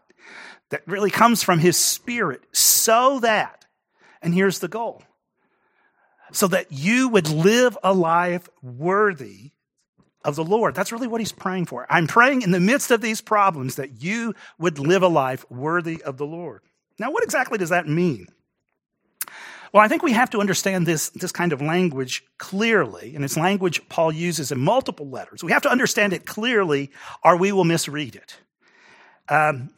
that 0.70 0.88
really 0.88 1.10
comes 1.10 1.44
from 1.44 1.60
his 1.60 1.78
spirit 1.78 2.44
so 2.54 3.20
that, 3.20 3.66
and 4.22 4.34
here's 4.34 4.60
the 4.60 4.68
goal, 4.68 5.04
so 6.32 6.48
that 6.48 6.72
you 6.72 7.10
would 7.10 7.30
live 7.30 7.78
a 7.84 7.94
life 7.94 8.48
worthy 8.62 9.52
of 10.28 10.36
the 10.36 10.44
Lord. 10.44 10.76
That's 10.76 10.92
really 10.92 11.08
what 11.08 11.22
he's 11.22 11.32
praying 11.32 11.66
for. 11.66 11.88
I'm 11.90 12.06
praying 12.06 12.42
in 12.44 12.52
the 12.52 12.60
midst 12.60 12.92
of 12.92 13.02
these 13.02 13.22
problems 13.22 13.76
that 13.76 14.04
you 14.04 14.36
would 14.60 14.78
live 14.78 15.02
a 15.02 15.08
life 15.08 15.50
worthy 15.50 16.04
of 16.04 16.18
the 16.18 16.26
Lord. 16.26 16.62
Now, 17.00 17.12
what 17.12 17.24
exactly 17.24 17.58
does 17.58 17.70
that 17.70 17.88
mean? 17.88 18.28
Well, 19.74 19.84
I 19.84 19.88
think 19.88 20.04
we 20.04 20.12
have 20.12 20.30
to 20.32 20.40
understand 20.40 20.86
this, 20.86 21.10
this 21.10 21.32
kind 21.32 21.54
of 21.54 21.62
language 21.62 22.26
clearly, 22.38 23.16
and 23.16 23.24
it's 23.24 23.38
language 23.38 23.88
Paul 23.90 24.12
uses 24.12 24.52
in 24.52 24.60
multiple 24.60 25.10
letters. 25.10 25.44
We 25.44 25.52
have 25.54 25.62
to 25.64 25.72
understand 25.72 26.14
it 26.14 26.26
clearly, 26.26 26.92
or 27.24 27.38
we 27.38 27.52
will 27.52 27.64
misread 27.64 28.16
it. 28.16 28.38
Um, 29.30 29.70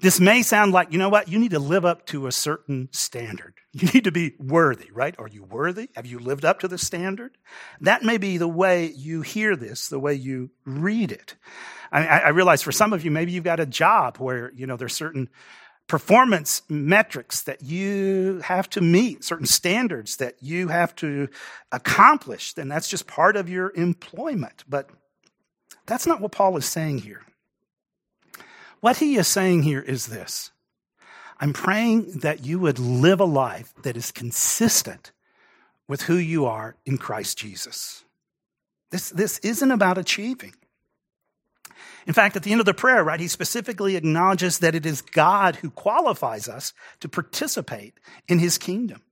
this 0.00 0.20
may 0.20 0.42
sound 0.42 0.72
like, 0.72 0.92
you 0.92 0.98
know 0.98 1.08
what, 1.08 1.28
you 1.28 1.38
need 1.38 1.52
to 1.52 1.58
live 1.58 1.84
up 1.84 2.06
to 2.06 2.26
a 2.26 2.32
certain 2.32 2.88
standard. 2.92 3.54
You 3.74 3.88
need 3.88 4.04
to 4.04 4.12
be 4.12 4.34
worthy, 4.38 4.90
right? 4.92 5.14
Are 5.18 5.28
you 5.28 5.44
worthy? 5.44 5.88
Have 5.96 6.04
you 6.04 6.18
lived 6.18 6.44
up 6.44 6.60
to 6.60 6.68
the 6.68 6.76
standard? 6.76 7.38
That 7.80 8.02
may 8.02 8.18
be 8.18 8.36
the 8.36 8.48
way 8.48 8.92
you 8.94 9.22
hear 9.22 9.56
this, 9.56 9.88
the 9.88 9.98
way 9.98 10.12
you 10.14 10.50
read 10.66 11.10
it. 11.10 11.36
I, 11.90 12.06
I 12.06 12.28
realize 12.28 12.62
for 12.62 12.72
some 12.72 12.92
of 12.92 13.04
you, 13.04 13.10
maybe 13.10 13.32
you've 13.32 13.44
got 13.44 13.60
a 13.60 13.66
job 13.66 14.18
where, 14.18 14.52
you 14.54 14.66
know, 14.66 14.76
there's 14.76 14.94
certain 14.94 15.30
performance 15.86 16.62
metrics 16.68 17.42
that 17.42 17.62
you 17.62 18.40
have 18.44 18.68
to 18.70 18.80
meet, 18.80 19.24
certain 19.24 19.46
standards 19.46 20.16
that 20.16 20.36
you 20.40 20.68
have 20.68 20.94
to 20.96 21.28
accomplish, 21.70 22.54
then 22.54 22.68
that's 22.68 22.88
just 22.88 23.06
part 23.06 23.36
of 23.36 23.48
your 23.48 23.72
employment. 23.74 24.64
But 24.68 24.88
that's 25.86 26.06
not 26.06 26.20
what 26.20 26.32
Paul 26.32 26.56
is 26.56 26.66
saying 26.66 26.98
here. 26.98 27.22
What 28.80 28.98
he 28.98 29.16
is 29.16 29.28
saying 29.28 29.64
here 29.64 29.80
is 29.80 30.06
this 30.06 30.51
I'm 31.40 31.52
praying 31.52 32.20
that 32.20 32.44
you 32.44 32.58
would 32.58 32.78
live 32.78 33.20
a 33.20 33.24
life 33.24 33.72
that 33.82 33.96
is 33.96 34.10
consistent 34.10 35.12
with 35.88 36.02
who 36.02 36.16
you 36.16 36.46
are 36.46 36.76
in 36.86 36.98
Christ 36.98 37.38
Jesus. 37.38 38.04
This, 38.90 39.10
this 39.10 39.38
isn't 39.38 39.70
about 39.70 39.98
achieving. 39.98 40.54
In 42.06 42.12
fact, 42.12 42.36
at 42.36 42.42
the 42.42 42.52
end 42.52 42.60
of 42.60 42.66
the 42.66 42.74
prayer, 42.74 43.02
right, 43.02 43.20
he 43.20 43.28
specifically 43.28 43.96
acknowledges 43.96 44.58
that 44.58 44.74
it 44.74 44.84
is 44.84 45.02
God 45.02 45.56
who 45.56 45.70
qualifies 45.70 46.48
us 46.48 46.72
to 47.00 47.08
participate 47.08 47.94
in 48.28 48.38
his 48.38 48.58
kingdom. 48.58 49.02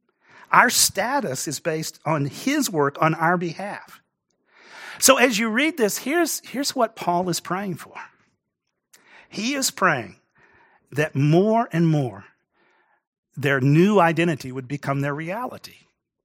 Our 0.51 0.71
status 0.71 1.47
is 1.47 1.61
based 1.61 2.01
on 2.05 2.27
his 2.27 2.69
work 2.69 3.01
on 3.01 3.15
our 3.15 3.37
behalf. 3.37 4.01
So 4.99 5.17
as 5.17 5.39
you 5.39 5.49
read 5.49 5.77
this, 5.79 5.99
here's, 5.99 6.41
here's 6.47 6.77
what 6.77 6.97
Paul 6.97 7.29
is 7.29 7.41
praying 7.41 7.77
for. 7.77 7.95
He 9.29 9.55
is 9.55 9.71
praying 9.71 10.17
that 10.93 11.15
more 11.15 11.69
and 11.73 11.87
more 11.87 12.25
their 13.37 13.61
new 13.61 14.01
identity 14.01 14.53
would 14.53 14.69
become 14.69 15.01
their 15.01 15.15
reality. 15.15 15.77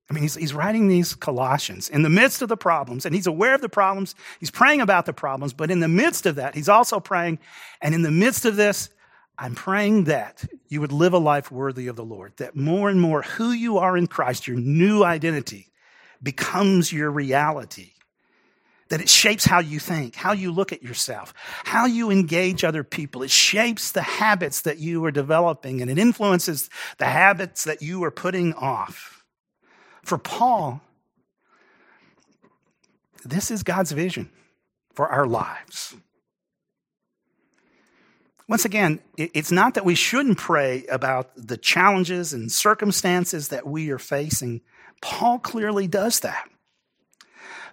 I 0.10 0.14
mean, 0.14 0.22
he's, 0.22 0.36
he's 0.36 0.54
writing 0.54 0.88
these 0.88 1.16
Colossians 1.16 1.90
in 1.90 2.04
the 2.04 2.10
midst 2.10 2.42
of 2.42 2.50
the 2.50 2.58
problems, 2.58 3.06
and 3.06 3.16
he's 3.16 3.26
aware 3.26 3.56
of 3.56 3.62
the 3.62 3.70
problems. 3.70 4.14
He's 4.40 4.52
praying 4.52 4.82
about 4.82 5.06
the 5.06 5.14
problems, 5.14 5.54
but 5.54 5.72
in 5.72 5.80
the 5.80 5.88
midst 5.88 6.26
of 6.26 6.36
that, 6.36 6.54
he's 6.54 6.70
also 6.70 7.00
praying, 7.00 7.40
and 7.82 7.96
in 7.96 8.04
the 8.04 8.12
midst 8.12 8.46
of 8.46 8.56
this, 8.56 8.90
I'm 9.38 9.56
praying 9.56 10.06
that 10.06 10.46
you 10.68 10.80
would 10.82 10.92
live 10.92 11.14
a 11.14 11.18
life 11.18 11.52
worthy 11.52 11.88
of 11.88 11.96
the 11.96 12.06
Lord, 12.06 12.34
that 12.38 12.56
more 12.56 12.90
and 12.90 13.02
more 13.02 13.24
who 13.24 13.52
you 13.52 13.80
are 13.80 13.98
in 13.98 14.08
Christ, 14.08 14.48
your 14.48 14.58
new 14.58 15.04
identity, 15.04 15.72
becomes 16.22 16.94
your 16.94 17.12
reality. 17.12 17.92
That 18.90 19.02
it 19.02 19.10
shapes 19.10 19.46
how 19.46 19.60
you 19.60 19.80
think, 19.80 20.16
how 20.16 20.34
you 20.34 20.52
look 20.52 20.72
at 20.72 20.84
yourself, 20.84 21.34
how 21.64 21.86
you 21.86 22.12
engage 22.12 22.64
other 22.64 22.84
people. 22.84 23.24
It 23.24 23.32
shapes 23.32 23.92
the 23.92 24.04
habits 24.04 24.62
that 24.62 24.78
you 24.78 25.04
are 25.06 25.12
developing, 25.12 25.82
and 25.82 25.90
it 25.90 25.98
influences 25.98 26.70
the 27.00 27.06
habits 27.06 27.64
that 27.64 27.82
you 27.82 28.04
are 28.04 28.12
putting 28.12 28.54
off. 28.54 29.24
For 30.04 30.20
Paul, 30.20 30.82
this 33.24 33.50
is 33.50 33.64
God's 33.64 33.92
vision 33.92 34.30
for 34.94 35.10
our 35.10 35.26
lives. 35.26 35.96
Once 38.48 38.66
again, 38.66 39.00
it's 39.18 39.52
not 39.52 39.74
that 39.74 39.86
we 39.86 39.96
shouldn't 39.96 40.38
pray 40.38 40.86
about 40.86 41.32
the 41.36 41.58
challenges 41.58 42.34
and 42.34 42.52
circumstances 42.52 43.48
that 43.48 43.66
we 43.66 43.90
are 43.90 43.98
facing. 43.98 44.62
Paul 45.02 45.40
clearly 45.40 45.88
does 45.88 46.20
that. 46.20 46.48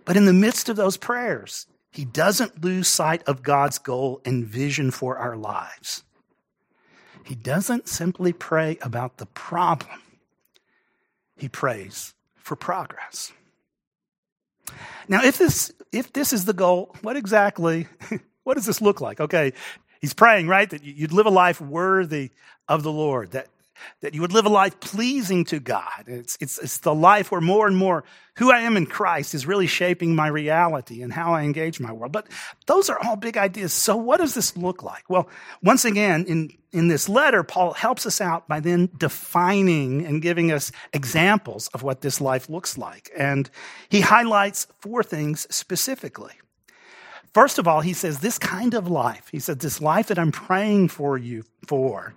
But 0.05 0.17
in 0.17 0.25
the 0.25 0.33
midst 0.33 0.69
of 0.69 0.77
those 0.77 0.97
prayers, 0.97 1.67
he 1.91 2.05
doesn't 2.05 2.65
lose 2.65 2.89
sight 2.89 3.23
of 3.25 3.43
God's 3.43 3.79
goal 3.79 4.21
and 4.25 4.45
vision 4.45 4.91
for 4.91 5.19
our 5.19 5.37
lives. 5.37 6.03
He 7.25 7.35
doesn't 7.35 7.89
simply 7.89 8.33
pray 8.33 8.79
about 8.83 9.19
the 9.19 9.27
problem, 9.27 10.01
he 11.37 11.49
prays 11.49 12.15
for 12.37 12.57
progress. 12.57 13.33
Now, 15.09 15.23
if 15.23 15.39
this, 15.39 15.73
if 15.93 16.13
this 16.13 16.33
is 16.33 16.45
the 16.45 16.53
goal, 16.53 16.95
what 17.03 17.17
exactly, 17.17 17.89
what 18.45 18.55
does 18.55 18.67
this 18.67 18.81
look 18.81 19.01
like? 19.01 19.21
Okay, 19.21 19.53
he's 20.01 20.15
praying, 20.15 20.49
right? 20.49 20.69
That 20.71 20.85
you'd 20.85 21.13
live 21.13 21.27
a 21.27 21.31
life 21.31 21.61
worthy 21.61 22.31
of 22.69 22.83
the 22.83 22.93
Lord, 22.93 23.33
that 23.33 23.49
that 24.01 24.15
you 24.15 24.21
would 24.21 24.33
live 24.33 24.47
a 24.47 24.51
life 24.51 24.81
pleasing 24.81 25.45
to 25.47 25.61
God. 25.61 26.05
It's, 26.07 26.37
it's, 26.41 26.59
it's 26.59 26.79
the 26.79 26.95
life 26.95 27.31
where 27.31 27.41
more 27.41 27.67
and 27.67 27.77
more 27.77 28.05
who 28.37 28.51
I 28.51 28.61
am 28.61 28.77
in 28.77 28.87
Christ 28.87 29.35
is 29.35 29.47
really 29.47 29.67
shaping 29.67 30.15
my 30.15 30.27
reality 30.29 31.03
and 31.03 31.13
how 31.13 31.35
I 31.35 31.43
engage 31.43 31.81
my 31.81 31.93
world. 31.93 32.13
But 32.13 32.29
those 32.67 32.89
are 32.89 32.99
all 33.05 33.17
big 33.17 33.37
ideas. 33.37 33.73
So 33.73 33.97
what 33.97 34.21
does 34.21 34.35
this 34.35 34.57
look 34.57 34.83
like? 34.83 35.05
Well, 35.09 35.29
once 35.63 35.85
again, 35.85 36.25
in, 36.27 36.51
in 36.73 36.89
this 36.89 37.09
letter, 37.09 37.43
Paul 37.43 37.75
helps 37.75 38.07
us 38.07 38.21
out 38.21 38.49
by 38.49 38.61
then 38.61 38.89
defining 38.97 40.07
and 40.07 40.23
giving 40.23 40.51
us 40.51 40.73
examples 40.93 41.69
of 41.69 41.83
what 41.83 42.01
this 42.01 42.21
life 42.21 42.49
looks 42.49 42.79
like. 42.79 43.11
And 43.17 43.51
he 43.91 44.01
highlights 44.01 44.67
four 44.81 45.03
things 45.03 45.47
specifically. 45.55 46.33
First 47.35 47.59
of 47.59 47.67
all, 47.67 47.81
he 47.81 47.95
says, 47.95 48.19
this 48.19 48.39
kind 48.39 48.75
of 48.75 48.89
life, 48.89 49.29
he 49.33 49.39
said, 49.39 49.61
this 49.61 49.81
life 49.81 50.09
that 50.09 50.19
I'm 50.19 50.33
praying 50.33 50.89
for 50.89 51.17
you 51.17 51.45
for, 51.67 52.15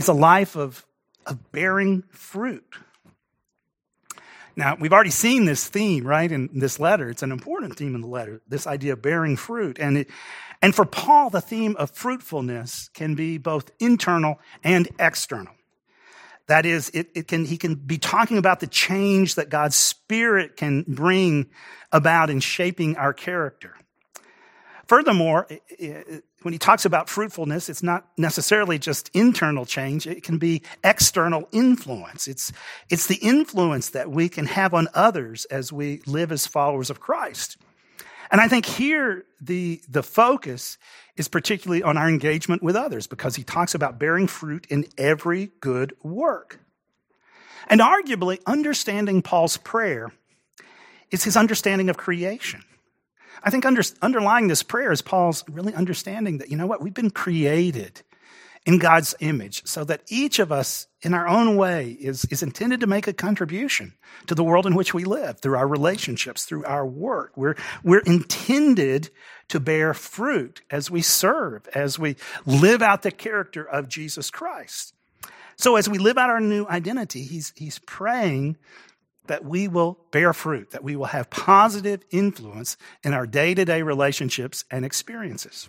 it's 0.00 0.08
a 0.08 0.14
life 0.14 0.56
of, 0.56 0.86
of 1.26 1.52
bearing 1.52 2.04
fruit. 2.08 2.64
Now, 4.56 4.74
we've 4.80 4.94
already 4.94 5.10
seen 5.10 5.44
this 5.44 5.68
theme, 5.68 6.06
right, 6.06 6.32
in 6.32 6.48
this 6.54 6.80
letter. 6.80 7.10
It's 7.10 7.22
an 7.22 7.30
important 7.30 7.76
theme 7.76 7.94
in 7.94 8.00
the 8.00 8.06
letter, 8.06 8.40
this 8.48 8.66
idea 8.66 8.94
of 8.94 9.02
bearing 9.02 9.36
fruit. 9.36 9.78
And, 9.78 9.98
it, 9.98 10.08
and 10.62 10.74
for 10.74 10.86
Paul, 10.86 11.28
the 11.28 11.42
theme 11.42 11.76
of 11.76 11.90
fruitfulness 11.90 12.88
can 12.94 13.14
be 13.14 13.36
both 13.36 13.72
internal 13.78 14.40
and 14.64 14.88
external. 14.98 15.52
That 16.46 16.64
is, 16.64 16.90
it, 16.94 17.10
it 17.14 17.28
can, 17.28 17.44
he 17.44 17.58
can 17.58 17.74
be 17.74 17.98
talking 17.98 18.38
about 18.38 18.60
the 18.60 18.68
change 18.68 19.34
that 19.34 19.50
God's 19.50 19.76
Spirit 19.76 20.56
can 20.56 20.86
bring 20.88 21.50
about 21.92 22.30
in 22.30 22.40
shaping 22.40 22.96
our 22.96 23.12
character. 23.12 23.76
Furthermore, 24.86 25.46
when 26.42 26.52
he 26.52 26.58
talks 26.58 26.84
about 26.84 27.08
fruitfulness, 27.08 27.68
it's 27.68 27.82
not 27.82 28.06
necessarily 28.16 28.78
just 28.78 29.10
internal 29.12 29.66
change. 29.66 30.06
It 30.06 30.22
can 30.22 30.38
be 30.38 30.62
external 30.82 31.48
influence. 31.52 32.26
It's, 32.26 32.52
it's 32.88 33.06
the 33.06 33.16
influence 33.16 33.90
that 33.90 34.10
we 34.10 34.28
can 34.28 34.46
have 34.46 34.72
on 34.72 34.88
others 34.94 35.44
as 35.46 35.72
we 35.72 36.00
live 36.06 36.32
as 36.32 36.46
followers 36.46 36.88
of 36.88 37.00
Christ. 37.00 37.58
And 38.30 38.40
I 38.40 38.48
think 38.48 38.64
here 38.64 39.24
the, 39.40 39.82
the 39.88 40.02
focus 40.02 40.78
is 41.16 41.28
particularly 41.28 41.82
on 41.82 41.98
our 41.98 42.08
engagement 42.08 42.62
with 42.62 42.76
others 42.76 43.06
because 43.06 43.36
he 43.36 43.42
talks 43.42 43.74
about 43.74 43.98
bearing 43.98 44.26
fruit 44.26 44.66
in 44.70 44.86
every 44.96 45.50
good 45.60 45.94
work. 46.02 46.60
And 47.66 47.80
arguably, 47.80 48.38
understanding 48.46 49.20
Paul's 49.20 49.56
prayer 49.56 50.12
is 51.10 51.24
his 51.24 51.36
understanding 51.36 51.90
of 51.90 51.96
creation. 51.96 52.62
I 53.42 53.50
think 53.50 53.64
under, 53.64 53.82
underlying 54.02 54.48
this 54.48 54.62
prayer 54.62 54.92
is 54.92 55.02
Paul's 55.02 55.44
really 55.48 55.74
understanding 55.74 56.38
that, 56.38 56.50
you 56.50 56.56
know 56.56 56.66
what, 56.66 56.82
we've 56.82 56.94
been 56.94 57.10
created 57.10 58.02
in 58.66 58.78
God's 58.78 59.14
image 59.20 59.66
so 59.66 59.84
that 59.84 60.02
each 60.08 60.38
of 60.38 60.52
us 60.52 60.86
in 61.02 61.14
our 61.14 61.26
own 61.26 61.56
way 61.56 61.90
is, 61.92 62.26
is 62.26 62.42
intended 62.42 62.80
to 62.80 62.86
make 62.86 63.06
a 63.06 63.12
contribution 63.12 63.94
to 64.26 64.34
the 64.34 64.44
world 64.44 64.66
in 64.66 64.74
which 64.74 64.92
we 64.92 65.04
live 65.04 65.40
through 65.40 65.56
our 65.56 65.66
relationships, 65.66 66.44
through 66.44 66.64
our 66.64 66.86
work. 66.86 67.32
We're, 67.36 67.56
we're 67.82 68.00
intended 68.00 69.10
to 69.48 69.60
bear 69.60 69.94
fruit 69.94 70.60
as 70.70 70.90
we 70.90 71.00
serve, 71.00 71.66
as 71.74 71.98
we 71.98 72.16
live 72.44 72.82
out 72.82 73.02
the 73.02 73.10
character 73.10 73.64
of 73.64 73.88
Jesus 73.88 74.30
Christ. 74.30 74.94
So 75.56 75.76
as 75.76 75.88
we 75.88 75.98
live 75.98 76.18
out 76.18 76.30
our 76.30 76.40
new 76.40 76.66
identity, 76.66 77.22
he's, 77.22 77.52
he's 77.56 77.78
praying 77.80 78.58
that 79.30 79.44
we 79.44 79.68
will 79.68 79.96
bear 80.10 80.32
fruit, 80.32 80.72
that 80.72 80.82
we 80.82 80.96
will 80.96 81.04
have 81.04 81.30
positive 81.30 82.02
influence 82.10 82.76
in 83.04 83.14
our 83.14 83.28
day 83.28 83.54
to 83.54 83.64
day 83.64 83.80
relationships 83.80 84.64
and 84.72 84.84
experiences. 84.84 85.68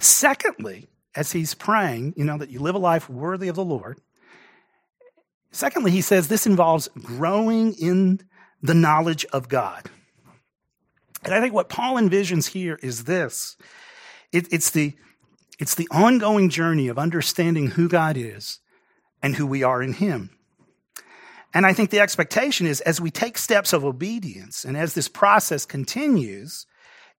Secondly, 0.00 0.88
as 1.14 1.30
he's 1.30 1.54
praying, 1.54 2.14
you 2.16 2.24
know, 2.24 2.36
that 2.36 2.50
you 2.50 2.58
live 2.58 2.74
a 2.74 2.78
life 2.78 3.08
worthy 3.08 3.46
of 3.46 3.54
the 3.54 3.64
Lord. 3.64 4.00
Secondly, 5.52 5.92
he 5.92 6.00
says 6.00 6.26
this 6.26 6.48
involves 6.48 6.88
growing 7.00 7.74
in 7.74 8.18
the 8.60 8.74
knowledge 8.74 9.24
of 9.26 9.48
God. 9.48 9.88
And 11.24 11.32
I 11.32 11.40
think 11.40 11.54
what 11.54 11.68
Paul 11.68 11.94
envisions 11.94 12.48
here 12.48 12.76
is 12.82 13.04
this 13.04 13.56
it, 14.32 14.52
it's, 14.52 14.70
the, 14.70 14.96
it's 15.60 15.76
the 15.76 15.86
ongoing 15.92 16.50
journey 16.50 16.88
of 16.88 16.98
understanding 16.98 17.68
who 17.68 17.88
God 17.88 18.16
is 18.16 18.58
and 19.22 19.36
who 19.36 19.46
we 19.46 19.62
are 19.62 19.80
in 19.80 19.92
Him. 19.92 20.36
And 21.54 21.64
I 21.64 21.72
think 21.72 21.90
the 21.90 22.00
expectation 22.00 22.66
is 22.66 22.80
as 22.82 23.00
we 23.00 23.10
take 23.10 23.38
steps 23.38 23.72
of 23.72 23.84
obedience 23.84 24.64
and 24.64 24.76
as 24.76 24.94
this 24.94 25.08
process 25.08 25.64
continues, 25.64 26.66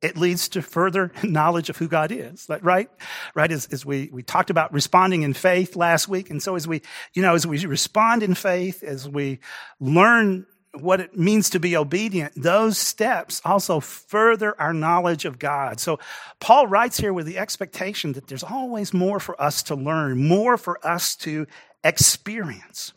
it 0.02 0.16
leads 0.16 0.50
to 0.50 0.62
further 0.62 1.12
knowledge 1.24 1.70
of 1.70 1.78
who 1.78 1.88
God 1.88 2.12
is, 2.12 2.48
right? 2.62 2.90
Right? 3.36 3.52
As, 3.52 3.68
as 3.68 3.86
we, 3.86 4.10
we 4.12 4.24
talked 4.24 4.50
about 4.50 4.74
responding 4.74 5.24
in 5.24 5.34
faith 5.34 5.76
last 5.76 6.08
week. 6.08 6.30
And 6.30 6.42
so 6.42 6.56
as 6.56 6.68
we, 6.68 6.82
you 7.14 7.22
know, 7.22 7.34
as 7.34 7.48
we 7.48 7.66
respond 7.66 8.24
in 8.24 8.36
faith, 8.36 8.84
as 8.84 9.10
we 9.10 9.40
learn 9.80 10.46
what 10.74 11.00
it 11.00 11.18
means 11.18 11.50
to 11.52 11.60
be 11.60 11.76
obedient, 11.76 12.34
those 12.36 12.78
steps 12.78 13.42
also 13.44 13.80
further 13.80 14.60
our 14.62 14.74
knowledge 14.74 15.26
of 15.26 15.40
God. 15.40 15.80
So 15.80 16.00
Paul 16.40 16.68
writes 16.68 17.00
here 17.00 17.14
with 17.14 17.26
the 17.26 17.40
expectation 17.40 18.14
that 18.14 18.28
there's 18.28 18.44
always 18.44 18.94
more 18.94 19.20
for 19.20 19.42
us 19.42 19.64
to 19.64 19.76
learn, 19.76 20.28
more 20.28 20.58
for 20.58 20.86
us 20.86 21.16
to 21.18 21.48
experience. 21.84 22.94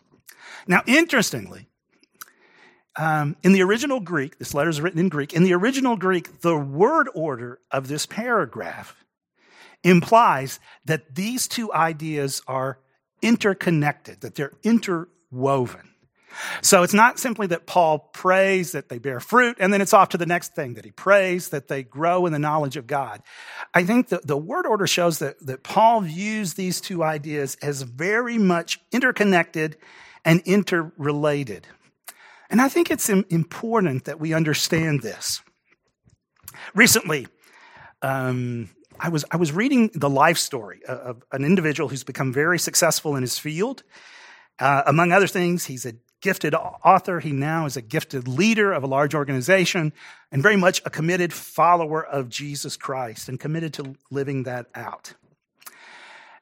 Now, 0.70 0.84
interestingly, 0.86 1.66
um, 2.96 3.34
in 3.42 3.50
the 3.50 3.62
original 3.62 3.98
Greek, 3.98 4.38
this 4.38 4.54
letter 4.54 4.70
is 4.70 4.80
written 4.80 5.00
in 5.00 5.08
Greek. 5.08 5.32
In 5.32 5.42
the 5.42 5.52
original 5.52 5.96
Greek, 5.96 6.42
the 6.42 6.56
word 6.56 7.08
order 7.12 7.58
of 7.72 7.88
this 7.88 8.06
paragraph 8.06 8.94
implies 9.82 10.60
that 10.84 11.16
these 11.16 11.48
two 11.48 11.72
ideas 11.72 12.40
are 12.46 12.78
interconnected, 13.20 14.20
that 14.20 14.36
they're 14.36 14.52
interwoven. 14.62 15.88
So 16.62 16.84
it's 16.84 16.94
not 16.94 17.18
simply 17.18 17.48
that 17.48 17.66
Paul 17.66 17.98
prays 17.98 18.70
that 18.70 18.88
they 18.88 18.98
bear 18.98 19.18
fruit 19.18 19.56
and 19.58 19.72
then 19.72 19.80
it's 19.80 19.92
off 19.92 20.10
to 20.10 20.18
the 20.18 20.24
next 20.24 20.54
thing, 20.54 20.74
that 20.74 20.84
he 20.84 20.92
prays 20.92 21.48
that 21.48 21.66
they 21.66 21.82
grow 21.82 22.26
in 22.26 22.32
the 22.32 22.38
knowledge 22.38 22.76
of 22.76 22.86
God. 22.86 23.22
I 23.74 23.82
think 23.82 24.10
that 24.10 24.24
the 24.24 24.36
word 24.36 24.66
order 24.66 24.86
shows 24.86 25.18
that, 25.18 25.44
that 25.44 25.64
Paul 25.64 26.02
views 26.02 26.54
these 26.54 26.80
two 26.80 27.02
ideas 27.02 27.56
as 27.60 27.82
very 27.82 28.38
much 28.38 28.78
interconnected 28.92 29.76
and 30.24 30.42
interrelated. 30.44 31.66
And 32.50 32.60
I 32.60 32.68
think 32.68 32.90
it's 32.90 33.08
important 33.08 34.04
that 34.04 34.18
we 34.18 34.34
understand 34.34 35.02
this. 35.02 35.40
Recently, 36.74 37.28
um, 38.02 38.70
I 38.98 39.08
was, 39.08 39.24
I 39.30 39.36
was 39.36 39.52
reading 39.52 39.90
the 39.94 40.10
life 40.10 40.36
story 40.36 40.84
of 40.84 41.22
an 41.32 41.44
individual 41.44 41.88
who's 41.88 42.04
become 42.04 42.32
very 42.32 42.58
successful 42.58 43.16
in 43.16 43.22
his 43.22 43.38
field. 43.38 43.82
Uh, 44.58 44.82
among 44.86 45.12
other 45.12 45.26
things, 45.26 45.66
he's 45.66 45.86
a 45.86 45.94
gifted 46.20 46.54
author. 46.54 47.20
He 47.20 47.32
now 47.32 47.66
is 47.66 47.76
a 47.76 47.82
gifted 47.82 48.28
leader 48.28 48.72
of 48.72 48.82
a 48.82 48.86
large 48.86 49.14
organization 49.14 49.92
and 50.30 50.42
very 50.42 50.56
much 50.56 50.82
a 50.84 50.90
committed 50.90 51.32
follower 51.32 52.04
of 52.04 52.28
Jesus 52.28 52.76
Christ 52.76 53.28
and 53.28 53.40
committed 53.40 53.72
to 53.74 53.94
living 54.10 54.42
that 54.42 54.66
out. 54.74 55.14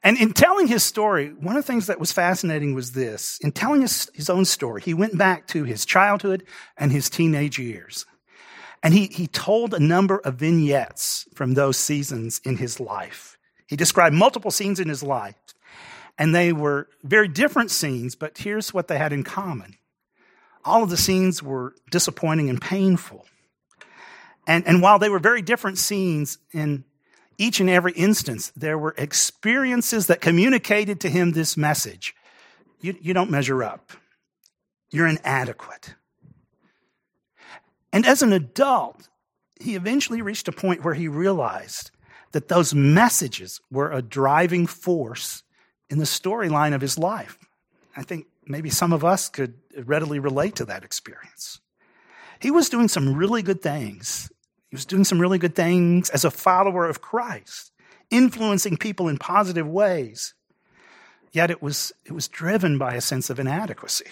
And 0.03 0.17
in 0.17 0.33
telling 0.33 0.69
his 0.69 0.85
story, 0.85 1.31
one 1.31 1.57
of 1.57 1.65
the 1.65 1.73
things 1.73 1.89
that 1.89 1.99
was 1.99 2.13
fascinating 2.13 2.75
was 2.75 2.93
this. 2.93 3.39
In 3.43 3.51
telling 3.51 3.83
his, 3.83 4.11
his 4.15 4.31
own 4.31 4.45
story, 4.45 4.81
he 4.81 4.95
went 4.95 5.19
back 5.19 5.47
to 5.49 5.65
his 5.65 5.85
childhood 5.85 6.45
and 6.77 6.93
his 6.93 7.11
teenage 7.11 7.59
years. 7.59 8.07
And 8.83 8.95
he, 8.95 9.07
he 9.07 9.27
told 9.27 9.75
a 9.75 9.81
number 9.81 10.19
of 10.19 10.37
vignettes 10.37 11.27
from 11.35 11.55
those 11.55 11.77
seasons 11.77 12.41
in 12.45 12.59
his 12.59 12.79
life. 12.79 13.37
He 13.67 13.77
described 13.77 14.15
multiple 14.15 14.53
scenes 14.53 14.79
in 14.79 14.89
his 14.89 15.03
life, 15.03 15.35
and 16.17 16.35
they 16.35 16.53
were 16.53 16.89
very 17.03 17.29
different 17.29 17.71
scenes, 17.71 18.15
but 18.15 18.39
here's 18.39 18.73
what 18.73 18.89
they 18.89 18.99
had 18.99 19.13
in 19.13 19.25
common. 19.25 19.77
All 20.65 20.83
of 20.83 20.91
the 20.91 20.97
scenes 20.97 21.43
were 21.43 21.75
disappointing 21.91 22.49
and 22.49 22.61
painful. 22.61 23.27
And, 24.47 24.67
and 24.67 24.81
while 24.81 24.99
they 24.99 25.09
were 25.09 25.19
very 25.19 25.43
different 25.43 25.77
scenes, 25.77 26.39
in 26.53 26.85
each 27.39 27.61
and 27.61 27.71
every 27.71 27.93
instance, 27.93 28.53
there 28.57 28.77
were 28.77 28.95
experiences 28.99 30.09
that 30.09 30.21
communicated 30.21 31.01
to 31.01 31.09
him 31.09 31.33
this 31.33 31.57
message 31.57 32.15
you, 32.81 32.97
you 33.01 33.13
don't 33.13 33.31
measure 33.31 33.65
up, 33.65 33.91
you're 34.91 35.09
inadequate. 35.09 35.95
And 37.93 38.07
as 38.07 38.23
an 38.23 38.33
adult, 38.33 39.09
he 39.61 39.75
eventually 39.75 40.23
reached 40.23 40.47
a 40.47 40.53
point 40.53 40.85
where 40.85 40.95
he 40.95 41.09
realized 41.09 41.91
that 42.33 42.49
those 42.49 42.75
messages 42.75 43.61
were 43.71 43.91
a 43.91 44.03
driving 44.03 44.67
force 44.67 45.43
in 45.91 45.99
the 45.99 46.05
storyline 46.05 46.75
of 46.75 46.81
his 46.81 46.99
life. 46.99 47.39
I 47.97 48.03
think 48.03 48.27
maybe 48.47 48.71
some 48.71 48.93
of 48.93 49.05
us 49.05 49.29
could 49.29 49.55
readily 49.77 50.19
relate 50.19 50.57
to 50.57 50.65
that 50.67 50.85
experience. 50.85 51.61
He 52.41 52.51
was 52.51 52.69
doing 52.69 52.89
some 52.89 53.15
really 53.15 53.43
good 53.43 53.63
things. 53.63 54.31
He 54.71 54.77
was 54.77 54.85
doing 54.85 55.05
some 55.05 55.21
really 55.21 55.39
good 55.39 55.55
things 55.55 56.11
as 56.11 56.25
a 56.25 56.31
follower 56.31 56.89
of 56.89 57.01
Christ, 57.01 57.73
influencing 58.11 58.77
people 58.77 59.09
in 59.09 59.19
positive 59.19 59.67
ways. 59.67 60.35
Yet 61.33 61.51
it 61.51 61.63
was, 61.63 61.93
it 62.05 62.13
was 62.13 62.29
driven 62.29 62.79
by 62.79 62.95
a 62.95 63.01
sense 63.01 63.31
of 63.31 63.39
inadequacy. 63.39 64.07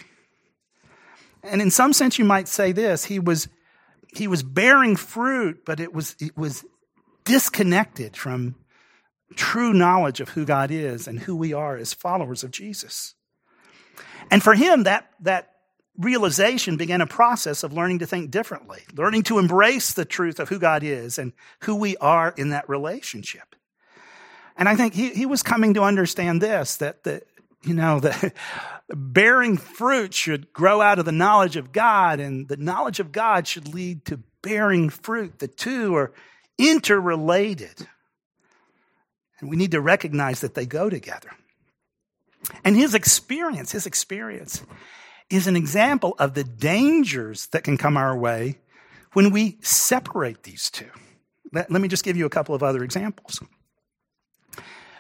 And 1.43 1.63
in 1.63 1.71
some 1.71 1.93
sense, 1.93 2.19
you 2.19 2.25
might 2.25 2.49
say 2.49 2.73
this 2.73 3.05
he 3.05 3.19
was 3.19 3.49
he 4.17 4.27
was 4.27 4.43
bearing 4.43 4.97
fruit, 4.97 5.65
but 5.65 5.81
it 5.81 5.93
was, 5.93 6.17
it 6.19 6.37
was 6.37 6.65
disconnected 7.25 8.17
from 8.17 8.55
true 9.35 9.73
knowledge 9.73 10.21
of 10.21 10.31
who 10.31 10.45
God 10.45 10.71
is 10.71 11.07
and 11.07 11.21
who 11.21 11.37
we 11.37 11.53
are 11.53 11.77
as 11.77 11.93
followers 11.93 12.43
of 12.43 12.51
Jesus. 12.51 13.15
And 14.31 14.43
for 14.43 14.55
him, 14.55 14.85
that, 14.85 15.11
that 15.21 15.51
realization 15.99 16.77
began 16.77 17.01
a 17.01 17.07
process 17.07 17.63
of 17.63 17.73
learning 17.73 18.01
to 18.01 18.07
think 18.07 18.31
differently, 18.31 18.83
learning 18.95 19.23
to 19.25 19.39
embrace 19.39 19.93
the 19.93 20.05
truth 20.05 20.41
of 20.41 20.49
who 20.49 20.59
God 20.59 20.83
is 20.83 21.19
and 21.19 21.33
who 21.61 21.77
we 21.77 21.97
are 21.99 22.35
in 22.37 22.51
that 22.51 22.69
relationship. 22.69 23.55
And 24.57 24.69
I 24.69 24.77
think 24.77 24.95
he, 24.95 25.11
he 25.11 25.27
was 25.27 25.43
coming 25.43 25.75
to 25.75 25.83
understand 25.83 26.41
this 26.41 26.77
that 26.77 27.05
the, 27.05 27.23
you 27.63 27.75
know, 27.75 28.01
the 28.01 28.33
bearing 28.89 29.57
fruit 29.57 30.15
should 30.15 30.53
grow 30.53 30.81
out 30.81 30.99
of 30.99 31.05
the 31.05 31.13
knowledge 31.13 31.57
of 31.57 31.73
God, 31.73 32.21
and 32.21 32.49
the 32.49 32.57
knowledge 32.57 33.01
of 33.01 33.13
God 33.13 33.47
should 33.47 33.73
lead 33.73 34.05
to 34.07 34.21
bearing 34.43 34.89
fruit. 34.89 35.39
The 35.39 35.49
two 35.49 35.95
are 35.97 36.13
interrelated. 36.59 37.87
And 39.41 39.51
we 39.51 39.57
need 39.57 39.73
to 39.73 39.81
recognize 39.81 40.41
that 40.41 40.55
they 40.55 40.65
go 40.65 40.89
together. 40.89 41.31
And 42.65 42.77
his 42.77 42.95
experience, 42.95 43.73
his 43.73 43.87
experience 43.87 44.63
is 45.31 45.47
an 45.47 45.57
example 45.57 46.15
of 46.19 46.35
the 46.35 46.45
dangers 46.45 47.47
that 47.49 47.65
can 47.65 47.77
come 47.77 47.97
our 47.97 48.17
way 48.17 48.59
when 49.13 49.31
we 49.31 49.59
separate 49.61 50.43
these 50.43 50.71
two. 50.71 50.91
Let, 51.53 51.71
let 51.71 51.81
me 51.81 51.89
just 51.89 52.05
give 52.05 52.17
you 52.17 52.27
a 52.27 52.31
couple 52.31 52.55
of 52.55 52.63
other 52.63 52.85
examples. 52.85 53.41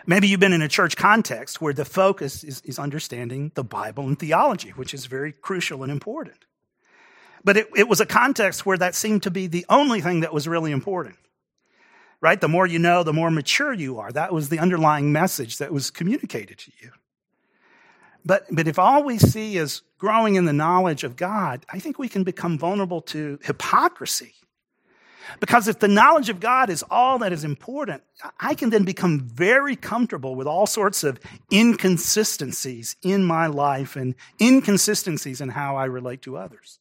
Maybe 0.06 0.28
you've 0.28 0.40
been 0.40 0.52
in 0.52 0.62
a 0.62 0.68
church 0.68 0.96
context 0.96 1.60
where 1.60 1.72
the 1.72 1.84
focus 1.84 2.44
is, 2.44 2.60
is 2.62 2.78
understanding 2.78 3.50
the 3.54 3.64
Bible 3.64 4.06
and 4.06 4.18
theology, 4.18 4.70
which 4.70 4.94
is 4.94 5.06
very 5.06 5.32
crucial 5.32 5.82
and 5.82 5.90
important. 5.90 6.38
But 7.42 7.56
it, 7.56 7.68
it 7.76 7.88
was 7.88 8.00
a 8.00 8.06
context 8.06 8.64
where 8.64 8.78
that 8.78 8.94
seemed 8.94 9.24
to 9.24 9.30
be 9.30 9.48
the 9.48 9.66
only 9.68 10.00
thing 10.00 10.20
that 10.20 10.32
was 10.32 10.46
really 10.48 10.72
important. 10.72 11.16
Right? 12.20 12.40
The 12.40 12.48
more 12.48 12.66
you 12.66 12.78
know, 12.78 13.02
the 13.02 13.12
more 13.12 13.30
mature 13.30 13.72
you 13.72 13.98
are. 13.98 14.10
That 14.10 14.32
was 14.32 14.48
the 14.48 14.58
underlying 14.58 15.12
message 15.12 15.58
that 15.58 15.72
was 15.72 15.90
communicated 15.90 16.58
to 16.58 16.72
you. 16.80 16.90
But, 18.26 18.46
but 18.50 18.66
if 18.66 18.78
all 18.78 19.04
we 19.04 19.18
see 19.18 19.56
is 19.56 19.82
growing 19.98 20.34
in 20.34 20.44
the 20.44 20.52
knowledge 20.52 21.04
of 21.04 21.16
God, 21.16 21.64
I 21.70 21.78
think 21.78 21.98
we 21.98 22.08
can 22.08 22.24
become 22.24 22.58
vulnerable 22.58 23.00
to 23.02 23.38
hypocrisy 23.42 24.34
because 25.40 25.68
if 25.68 25.78
the 25.78 25.88
knowledge 25.88 26.28
of 26.28 26.40
God 26.40 26.70
is 26.70 26.84
all 26.90 27.18
that 27.18 27.32
is 27.32 27.44
important, 27.44 28.02
I 28.38 28.54
can 28.54 28.70
then 28.70 28.84
become 28.84 29.20
very 29.20 29.76
comfortable 29.76 30.34
with 30.34 30.46
all 30.46 30.66
sorts 30.66 31.04
of 31.04 31.18
inconsistencies 31.52 32.96
in 33.02 33.24
my 33.24 33.46
life 33.46 33.96
and 33.96 34.14
inconsistencies 34.40 35.40
in 35.40 35.50
how 35.50 35.76
I 35.76 35.84
relate 35.86 36.22
to 36.22 36.36
others. 36.36 36.78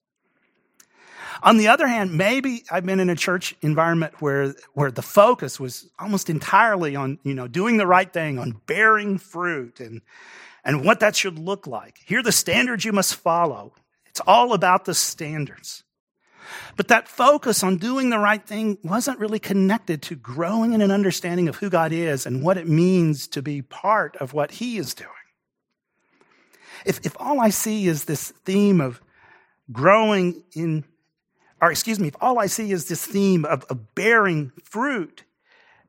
On 1.43 1.57
the 1.57 1.67
other 1.67 1.87
hand, 1.87 2.17
maybe 2.17 2.63
I've 2.71 2.85
been 2.85 2.99
in 2.99 3.09
a 3.09 3.15
church 3.15 3.55
environment 3.61 4.21
where, 4.21 4.55
where 4.73 4.91
the 4.91 5.01
focus 5.01 5.59
was 5.59 5.89
almost 5.99 6.29
entirely 6.29 6.95
on, 6.95 7.19
you 7.23 7.33
know, 7.33 7.47
doing 7.47 7.77
the 7.77 7.87
right 7.87 8.11
thing, 8.11 8.39
on 8.39 8.61
bearing 8.67 9.17
fruit 9.17 9.79
and, 9.79 10.01
and 10.65 10.83
what 10.83 10.99
that 10.99 11.15
should 11.15 11.37
look 11.37 11.67
like. 11.67 11.99
Here 12.05 12.19
are 12.19 12.23
the 12.23 12.31
standards 12.31 12.83
you 12.83 12.91
must 12.91 13.15
follow. 13.15 13.73
It's 14.07 14.21
all 14.25 14.53
about 14.53 14.85
the 14.85 14.95
standards. 14.95 15.83
But 16.75 16.89
that 16.89 17.07
focus 17.07 17.63
on 17.63 17.77
doing 17.77 18.09
the 18.09 18.19
right 18.19 18.45
thing 18.45 18.77
wasn't 18.83 19.19
really 19.19 19.39
connected 19.39 20.01
to 20.03 20.15
growing 20.15 20.73
in 20.73 20.81
an 20.81 20.91
understanding 20.91 21.47
of 21.47 21.57
who 21.57 21.69
God 21.69 21.91
is 21.91 22.25
and 22.25 22.43
what 22.43 22.57
it 22.57 22.67
means 22.67 23.27
to 23.29 23.41
be 23.41 23.61
part 23.61 24.15
of 24.17 24.33
what 24.33 24.51
He 24.51 24.77
is 24.77 24.93
doing. 24.93 25.09
If, 26.85 27.05
if 27.05 27.15
all 27.19 27.39
I 27.39 27.49
see 27.49 27.87
is 27.87 28.05
this 28.05 28.31
theme 28.31 28.81
of 28.81 29.01
growing 29.71 30.43
in, 30.53 30.83
or 31.61 31.71
excuse 31.71 31.99
me, 31.99 32.09
if 32.09 32.15
all 32.21 32.39
I 32.39 32.47
see 32.47 32.71
is 32.71 32.87
this 32.87 33.05
theme 33.05 33.45
of, 33.45 33.63
of 33.65 33.95
bearing 33.95 34.51
fruit 34.63 35.23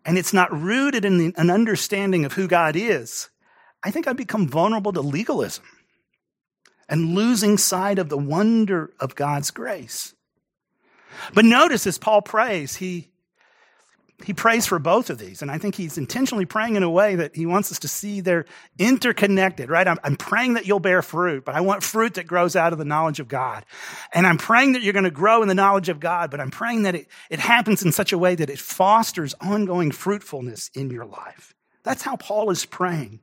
and 0.05 0.17
it's 0.17 0.33
not 0.33 0.53
rooted 0.53 1.05
in 1.05 1.35
an 1.37 1.51
understanding 1.51 2.25
of 2.25 2.35
who 2.35 2.47
God 2.47 2.77
is, 2.77 3.29
I 3.87 3.93
think 3.93 4.09
I 4.09 4.15
become 4.15 4.49
vulnerable 4.49 4.93
to 4.95 5.01
legalism 5.01 5.63
and 6.89 7.15
losing 7.15 7.57
sight 7.57 8.01
of 8.01 8.09
the 8.09 8.19
wonder 8.19 8.91
of 8.99 9.15
God's 9.15 9.53
grace. 9.53 10.13
But 11.33 11.45
notice 11.45 11.87
as 11.87 11.97
Paul 11.97 12.21
prays, 12.21 12.75
he, 12.75 13.13
he 14.25 14.35
prays 14.35 14.67
for 14.67 14.81
both 14.81 15.09
of 15.09 15.19
these. 15.19 15.41
And 15.41 15.53
I 15.53 15.59
think 15.59 15.77
he's 15.77 15.99
intentionally 15.99 16.47
praying 16.47 16.75
in 16.75 16.83
a 16.83 16.91
way 16.91 17.15
that 17.15 17.37
he 17.37 17.47
wants 17.47 17.71
us 17.71 17.79
to 17.79 17.87
see 17.87 18.21
they're 18.21 18.47
interconnected, 18.77 19.71
right? 19.71 19.87
I'm, 19.87 20.01
I'm, 20.03 20.17
praying 20.17 20.55
that 20.55 20.67
you'll 20.67 20.81
bear 20.81 21.01
fruit, 21.01 21.45
but 21.45 21.55
I 21.55 21.61
want 21.61 21.85
fruit 21.85 22.15
that 22.15 22.27
grows 22.27 22.57
out 22.57 22.73
of 22.73 22.81
the 22.81 22.85
knowledge 22.85 23.21
of 23.21 23.29
God. 23.29 23.65
And 24.13 24.27
I'm 24.27 24.37
praying 24.37 24.73
that 24.73 24.83
you're 24.83 24.95
going 24.95 25.05
to 25.05 25.13
grow 25.13 25.43
in 25.43 25.49
the 25.49 25.55
knowledge 25.55 25.91
of 25.91 26.01
God, 26.01 26.33
but 26.33 26.41
I'm 26.41 26.51
praying 26.51 26.83
that 26.83 26.97
it, 26.97 27.07
it 27.31 27.39
happens 27.39 27.85
in 27.85 27.93
such 27.93 28.13
a 28.13 28.19
way 28.19 28.35
that 28.35 28.51
it 28.51 28.59
fosters 28.59 29.37
ongoing 29.41 29.93
fruitfulness 29.93 30.73
in 30.75 30.91
your 30.91 31.07
life. 31.07 31.55
That's 31.85 32.03
how 32.03 32.17
Paul 32.17 32.51
is 32.51 32.67
praying. 32.67 33.21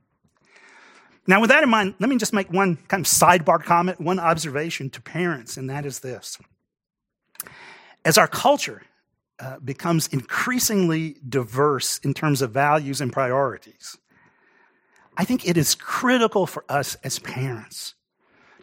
Now, 1.25 1.39
with 1.39 1.49
that 1.51 1.63
in 1.63 1.69
mind, 1.69 1.95
let 1.99 2.09
me 2.09 2.17
just 2.17 2.33
make 2.33 2.51
one 2.51 2.77
kind 2.87 3.05
of 3.05 3.07
sidebar 3.07 3.63
comment, 3.63 4.01
one 4.01 4.19
observation 4.19 4.89
to 4.91 5.01
parents, 5.01 5.55
and 5.55 5.69
that 5.69 5.85
is 5.85 5.99
this. 6.01 6.37
As 8.03 8.17
our 8.17 8.27
culture 8.27 8.81
uh, 9.39 9.59
becomes 9.59 10.07
increasingly 10.07 11.17
diverse 11.27 11.97
in 11.99 12.13
terms 12.13 12.41
of 12.41 12.51
values 12.51 12.99
and 12.99 13.11
priorities, 13.13 13.97
I 15.15 15.23
think 15.23 15.47
it 15.47 15.57
is 15.57 15.75
critical 15.75 16.45
for 16.45 16.65
us 16.67 16.95
as 17.03 17.19
parents 17.19 17.95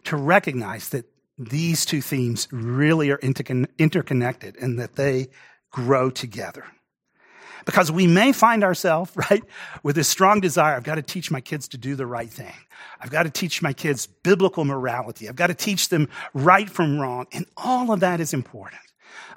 to 0.03 0.15
recognize 0.15 0.89
that 0.89 1.05
these 1.37 1.85
two 1.85 2.01
themes 2.01 2.47
really 2.51 3.09
are 3.09 3.19
interconnected 3.19 4.57
and 4.57 4.77
that 4.79 4.95
they 4.95 5.29
grow 5.71 6.09
together. 6.09 6.65
Because 7.65 7.91
we 7.91 8.07
may 8.07 8.31
find 8.31 8.63
ourselves, 8.63 9.11
right, 9.29 9.43
with 9.83 9.95
this 9.95 10.07
strong 10.07 10.39
desire 10.39 10.75
I've 10.75 10.83
got 10.83 10.95
to 10.95 11.01
teach 11.01 11.31
my 11.31 11.41
kids 11.41 11.67
to 11.69 11.77
do 11.77 11.95
the 11.95 12.05
right 12.05 12.29
thing. 12.29 12.53
I've 12.99 13.09
got 13.11 13.23
to 13.23 13.29
teach 13.29 13.61
my 13.61 13.73
kids 13.73 14.07
biblical 14.07 14.65
morality. 14.65 15.27
I've 15.27 15.35
got 15.35 15.47
to 15.47 15.53
teach 15.53 15.89
them 15.89 16.09
right 16.33 16.69
from 16.69 16.99
wrong. 16.99 17.27
And 17.31 17.45
all 17.57 17.91
of 17.91 17.99
that 18.01 18.19
is 18.19 18.33
important. 18.33 18.81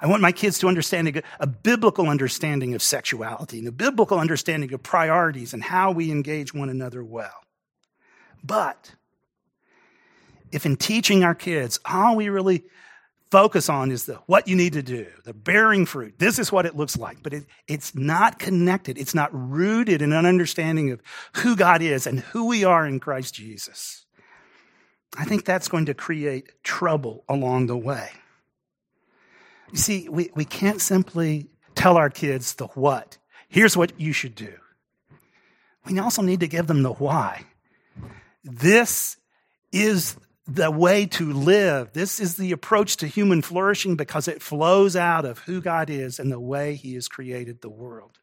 I 0.01 0.07
want 0.07 0.21
my 0.21 0.31
kids 0.31 0.59
to 0.59 0.67
understand 0.67 1.07
a, 1.07 1.23
a 1.39 1.47
biblical 1.47 2.09
understanding 2.09 2.75
of 2.75 2.81
sexuality 2.81 3.59
and 3.59 3.67
a 3.67 3.71
biblical 3.71 4.19
understanding 4.19 4.73
of 4.73 4.83
priorities 4.83 5.53
and 5.53 5.63
how 5.63 5.91
we 5.91 6.11
engage 6.11 6.53
one 6.53 6.69
another 6.69 7.03
well. 7.03 7.43
But 8.43 8.93
if 10.51 10.65
in 10.65 10.75
teaching 10.75 11.23
our 11.23 11.35
kids, 11.35 11.79
all 11.85 12.15
we 12.15 12.29
really 12.29 12.63
focus 13.35 13.67
on 13.67 13.91
is 13.91 14.05
the 14.05 14.15
what 14.27 14.47
you 14.47 14.55
need 14.55 14.71
to 14.71 14.81
do, 14.81 15.05
the 15.25 15.33
bearing 15.33 15.85
fruit. 15.85 16.17
This 16.17 16.39
is 16.39 16.53
what 16.53 16.65
it 16.65 16.77
looks 16.77 16.95
like, 16.95 17.21
but 17.21 17.33
it, 17.33 17.45
it's 17.67 17.93
not 17.93 18.39
connected. 18.39 18.97
It's 18.97 19.13
not 19.13 19.29
rooted 19.33 20.01
in 20.01 20.13
an 20.13 20.25
understanding 20.25 20.91
of 20.91 21.01
who 21.33 21.57
God 21.57 21.81
is 21.81 22.07
and 22.07 22.21
who 22.21 22.47
we 22.47 22.63
are 22.63 22.87
in 22.87 23.01
Christ 23.01 23.33
Jesus. 23.33 24.05
I 25.17 25.25
think 25.25 25.43
that's 25.43 25.67
going 25.67 25.87
to 25.87 25.93
create 25.93 26.63
trouble 26.63 27.25
along 27.27 27.67
the 27.67 27.75
way. 27.75 28.09
You 29.73 29.79
see, 29.79 30.07
we, 30.07 30.29
we 30.33 30.45
can't 30.45 30.79
simply 30.79 31.49
tell 31.75 31.97
our 31.97 32.09
kids 32.09 32.55
the 32.55 32.67
what. 32.67 33.17
Here's 33.49 33.75
what 33.75 33.99
you 33.99 34.13
should 34.13 34.35
do. 34.35 34.53
We 35.85 35.99
also 35.99 36.21
need 36.21 36.39
to 36.39 36.47
give 36.47 36.67
them 36.67 36.83
the 36.83 36.93
why. 36.93 37.43
This 38.45 39.17
is 39.73 40.15
the 40.47 40.69
way 40.69 41.05
to 41.07 41.33
live. 41.33 41.93
This 41.93 42.19
is 42.19 42.37
the 42.37 42.51
approach 42.51 42.97
to 42.97 43.07
human 43.07 43.41
flourishing 43.41 43.95
because 43.95 44.27
it 44.27 44.41
flows 44.41 44.95
out 44.95 45.25
of 45.25 45.39
who 45.39 45.61
God 45.61 45.89
is 45.89 46.19
and 46.19 46.31
the 46.31 46.39
way 46.39 46.75
He 46.75 46.93
has 46.95 47.07
created 47.07 47.61
the 47.61 47.69
world. 47.69 48.19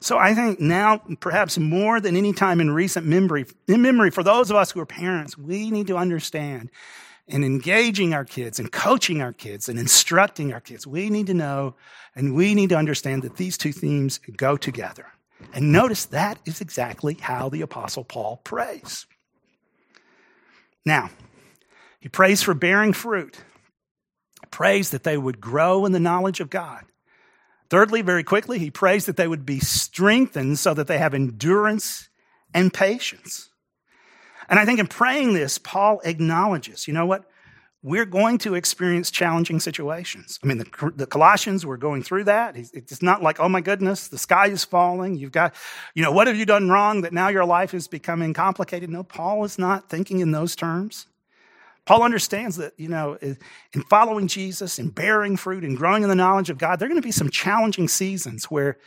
So 0.00 0.18
I 0.18 0.34
think 0.34 0.60
now, 0.60 0.98
perhaps 1.20 1.58
more 1.58 2.00
than 2.00 2.16
any 2.16 2.32
time 2.32 2.60
in 2.60 2.70
recent 2.70 3.06
memory, 3.06 3.46
in 3.68 3.82
memory, 3.82 4.10
for 4.10 4.24
those 4.24 4.50
of 4.50 4.56
us 4.56 4.72
who 4.72 4.80
are 4.80 4.86
parents, 4.86 5.38
we 5.38 5.70
need 5.70 5.86
to 5.88 5.96
understand 5.96 6.70
in 7.28 7.44
engaging 7.44 8.12
our 8.12 8.24
kids 8.24 8.58
and 8.58 8.70
coaching 8.72 9.22
our 9.22 9.32
kids 9.32 9.68
and 9.68 9.78
instructing 9.78 10.52
our 10.52 10.60
kids, 10.60 10.86
we 10.86 11.08
need 11.08 11.28
to 11.28 11.34
know 11.34 11.74
and 12.16 12.34
we 12.34 12.54
need 12.54 12.70
to 12.70 12.76
understand 12.76 13.22
that 13.22 13.36
these 13.36 13.56
two 13.56 13.72
themes 13.72 14.18
go 14.36 14.56
together. 14.56 15.06
And 15.54 15.72
notice 15.72 16.04
that 16.06 16.38
is 16.44 16.60
exactly 16.60 17.14
how 17.14 17.48
the 17.48 17.62
Apostle 17.62 18.04
Paul 18.04 18.40
prays. 18.44 19.06
Now, 20.84 21.10
he 22.02 22.08
prays 22.08 22.42
for 22.42 22.52
bearing 22.52 22.92
fruit, 22.92 23.36
he 24.40 24.46
prays 24.50 24.90
that 24.90 25.04
they 25.04 25.16
would 25.16 25.40
grow 25.40 25.86
in 25.86 25.92
the 25.92 26.00
knowledge 26.00 26.40
of 26.40 26.50
God. 26.50 26.82
Thirdly, 27.70 28.02
very 28.02 28.24
quickly, 28.24 28.58
he 28.58 28.72
prays 28.72 29.06
that 29.06 29.16
they 29.16 29.28
would 29.28 29.46
be 29.46 29.60
strengthened 29.60 30.58
so 30.58 30.74
that 30.74 30.88
they 30.88 30.98
have 30.98 31.14
endurance 31.14 32.08
and 32.52 32.74
patience. 32.74 33.50
And 34.48 34.58
I 34.58 34.64
think 34.64 34.80
in 34.80 34.88
praying 34.88 35.34
this, 35.34 35.58
Paul 35.58 36.00
acknowledges, 36.04 36.88
you 36.88 36.92
know 36.92 37.06
what? 37.06 37.24
We're 37.84 38.04
going 38.04 38.38
to 38.38 38.56
experience 38.56 39.10
challenging 39.10 39.60
situations. 39.60 40.40
I 40.42 40.48
mean, 40.48 40.58
the, 40.58 40.92
the 40.96 41.06
Colossians 41.06 41.64
were 41.64 41.76
going 41.76 42.02
through 42.02 42.24
that. 42.24 42.56
It's 42.56 43.00
not 43.00 43.22
like, 43.22 43.38
oh 43.38 43.48
my 43.48 43.60
goodness, 43.60 44.08
the 44.08 44.18
sky 44.18 44.48
is 44.48 44.64
falling. 44.64 45.14
You've 45.14 45.32
got, 45.32 45.54
you 45.94 46.02
know, 46.02 46.12
what 46.12 46.26
have 46.26 46.36
you 46.36 46.46
done 46.46 46.68
wrong 46.68 47.02
that 47.02 47.12
now 47.12 47.28
your 47.28 47.44
life 47.44 47.74
is 47.74 47.86
becoming 47.86 48.34
complicated? 48.34 48.90
No, 48.90 49.04
Paul 49.04 49.44
is 49.44 49.56
not 49.56 49.88
thinking 49.88 50.18
in 50.18 50.32
those 50.32 50.56
terms. 50.56 51.06
Paul 51.84 52.02
understands 52.02 52.56
that, 52.56 52.74
you 52.76 52.88
know, 52.88 53.18
in 53.20 53.82
following 53.90 54.28
Jesus 54.28 54.78
and 54.78 54.94
bearing 54.94 55.36
fruit 55.36 55.64
and 55.64 55.76
growing 55.76 56.04
in 56.04 56.08
the 56.08 56.14
knowledge 56.14 56.48
of 56.48 56.58
God, 56.58 56.78
there 56.78 56.86
are 56.86 56.88
going 56.88 57.00
to 57.00 57.06
be 57.06 57.12
some 57.12 57.30
challenging 57.30 57.88
seasons 57.88 58.44
where 58.44 58.78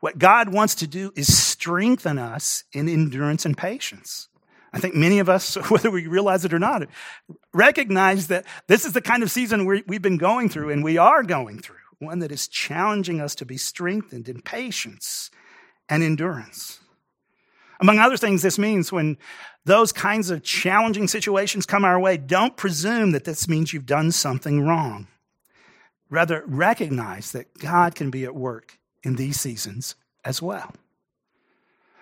what 0.00 0.18
God 0.18 0.52
wants 0.52 0.74
to 0.76 0.86
do 0.86 1.12
is 1.16 1.34
strengthen 1.34 2.18
us 2.18 2.64
in 2.74 2.88
endurance 2.88 3.46
and 3.46 3.56
patience. 3.56 4.28
I 4.74 4.78
think 4.78 4.94
many 4.94 5.20
of 5.20 5.30
us, 5.30 5.54
whether 5.70 5.90
we 5.90 6.06
realize 6.06 6.44
it 6.44 6.52
or 6.52 6.58
not, 6.58 6.82
recognize 7.54 8.26
that 8.26 8.44
this 8.66 8.84
is 8.84 8.92
the 8.92 9.00
kind 9.00 9.22
of 9.22 9.30
season 9.30 9.64
we've 9.64 10.02
been 10.02 10.18
going 10.18 10.50
through 10.50 10.70
and 10.70 10.84
we 10.84 10.98
are 10.98 11.22
going 11.22 11.60
through, 11.60 11.76
one 11.98 12.18
that 12.18 12.32
is 12.32 12.48
challenging 12.48 13.20
us 13.20 13.34
to 13.36 13.46
be 13.46 13.56
strengthened 13.56 14.28
in 14.28 14.42
patience 14.42 15.30
and 15.88 16.02
endurance. 16.02 16.80
Among 17.80 17.98
other 17.98 18.16
things, 18.16 18.42
this 18.42 18.58
means 18.58 18.92
when 18.92 19.16
those 19.64 19.92
kinds 19.92 20.30
of 20.30 20.42
challenging 20.42 21.08
situations 21.08 21.66
come 21.66 21.84
our 21.84 21.98
way, 21.98 22.16
don't 22.16 22.56
presume 22.56 23.12
that 23.12 23.24
this 23.24 23.48
means 23.48 23.72
you've 23.72 23.86
done 23.86 24.12
something 24.12 24.62
wrong. 24.62 25.06
Rather, 26.10 26.44
recognize 26.46 27.32
that 27.32 27.58
God 27.58 27.94
can 27.94 28.10
be 28.10 28.24
at 28.24 28.34
work 28.34 28.78
in 29.02 29.16
these 29.16 29.40
seasons 29.40 29.94
as 30.24 30.42
well. 30.42 30.72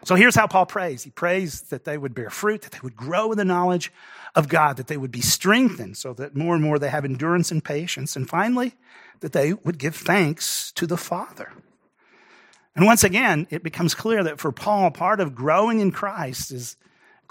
So 0.04 0.16
here's 0.16 0.34
how 0.34 0.48
Paul 0.48 0.66
prays. 0.66 1.04
He 1.04 1.10
prays 1.10 1.62
that 1.62 1.84
they 1.84 1.96
would 1.96 2.14
bear 2.14 2.28
fruit, 2.28 2.62
that 2.62 2.72
they 2.72 2.80
would 2.82 2.96
grow 2.96 3.30
in 3.30 3.38
the 3.38 3.44
knowledge 3.44 3.92
of 4.34 4.48
God, 4.48 4.76
that 4.76 4.88
they 4.88 4.96
would 4.96 5.12
be 5.12 5.20
strengthened 5.20 5.96
so 5.96 6.12
that 6.14 6.34
more 6.34 6.54
and 6.54 6.64
more 6.64 6.78
they 6.80 6.88
have 6.88 7.04
endurance 7.04 7.52
and 7.52 7.62
patience. 7.62 8.16
And 8.16 8.28
finally, 8.28 8.74
that 9.20 9.32
they 9.32 9.52
would 9.52 9.78
give 9.78 9.94
thanks 9.94 10.72
to 10.72 10.88
the 10.88 10.96
Father. 10.96 11.52
And 12.74 12.84
once 12.84 13.04
again, 13.04 13.46
it 13.50 13.62
becomes 13.62 13.94
clear 13.94 14.24
that 14.24 14.40
for 14.40 14.50
Paul, 14.50 14.90
part 14.90 15.20
of 15.20 15.36
growing 15.36 15.78
in 15.78 15.92
Christ 15.92 16.50
is 16.50 16.76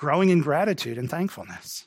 growing 0.02 0.30
in 0.30 0.42
gratitude 0.42 0.98
and 0.98 1.12
thankfulness. 1.12 1.86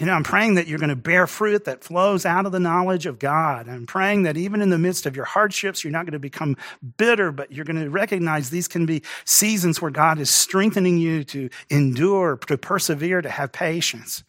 You 0.00 0.06
know, 0.06 0.14
I'm 0.14 0.24
praying 0.24 0.56
that 0.56 0.66
you're 0.66 0.80
going 0.80 0.88
to 0.88 0.96
bear 0.96 1.28
fruit 1.28 1.64
that 1.66 1.84
flows 1.84 2.26
out 2.26 2.44
of 2.44 2.50
the 2.50 2.58
knowledge 2.58 3.06
of 3.06 3.20
God. 3.20 3.68
I'm 3.68 3.86
praying 3.86 4.24
that 4.24 4.36
even 4.36 4.60
in 4.60 4.70
the 4.70 4.78
midst 4.78 5.06
of 5.06 5.14
your 5.14 5.24
hardships, 5.24 5.84
you're 5.84 5.92
not 5.92 6.06
going 6.06 6.14
to 6.14 6.18
become 6.18 6.56
bitter, 6.96 7.30
but 7.30 7.52
you're 7.52 7.64
going 7.64 7.80
to 7.80 7.88
recognize 7.88 8.50
these 8.50 8.66
can 8.66 8.84
be 8.84 9.04
seasons 9.24 9.80
where 9.80 9.92
God 9.92 10.18
is 10.18 10.28
strengthening 10.28 10.98
you 10.98 11.22
to 11.22 11.50
endure, 11.70 12.36
to 12.48 12.58
persevere, 12.58 13.22
to 13.22 13.30
have 13.30 13.52
patience. 13.52 14.24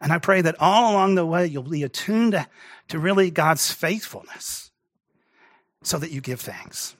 And 0.00 0.12
I 0.12 0.18
pray 0.18 0.40
that 0.40 0.54
all 0.60 0.92
along 0.92 1.16
the 1.16 1.26
way, 1.26 1.44
you'll 1.44 1.64
be 1.64 1.82
attuned 1.82 2.34
to, 2.34 2.46
to 2.86 3.00
really 3.00 3.32
God's 3.32 3.72
faithfulness 3.72 4.70
so 5.82 5.98
that 5.98 6.12
you 6.12 6.20
give 6.20 6.40
thanks. 6.40 6.94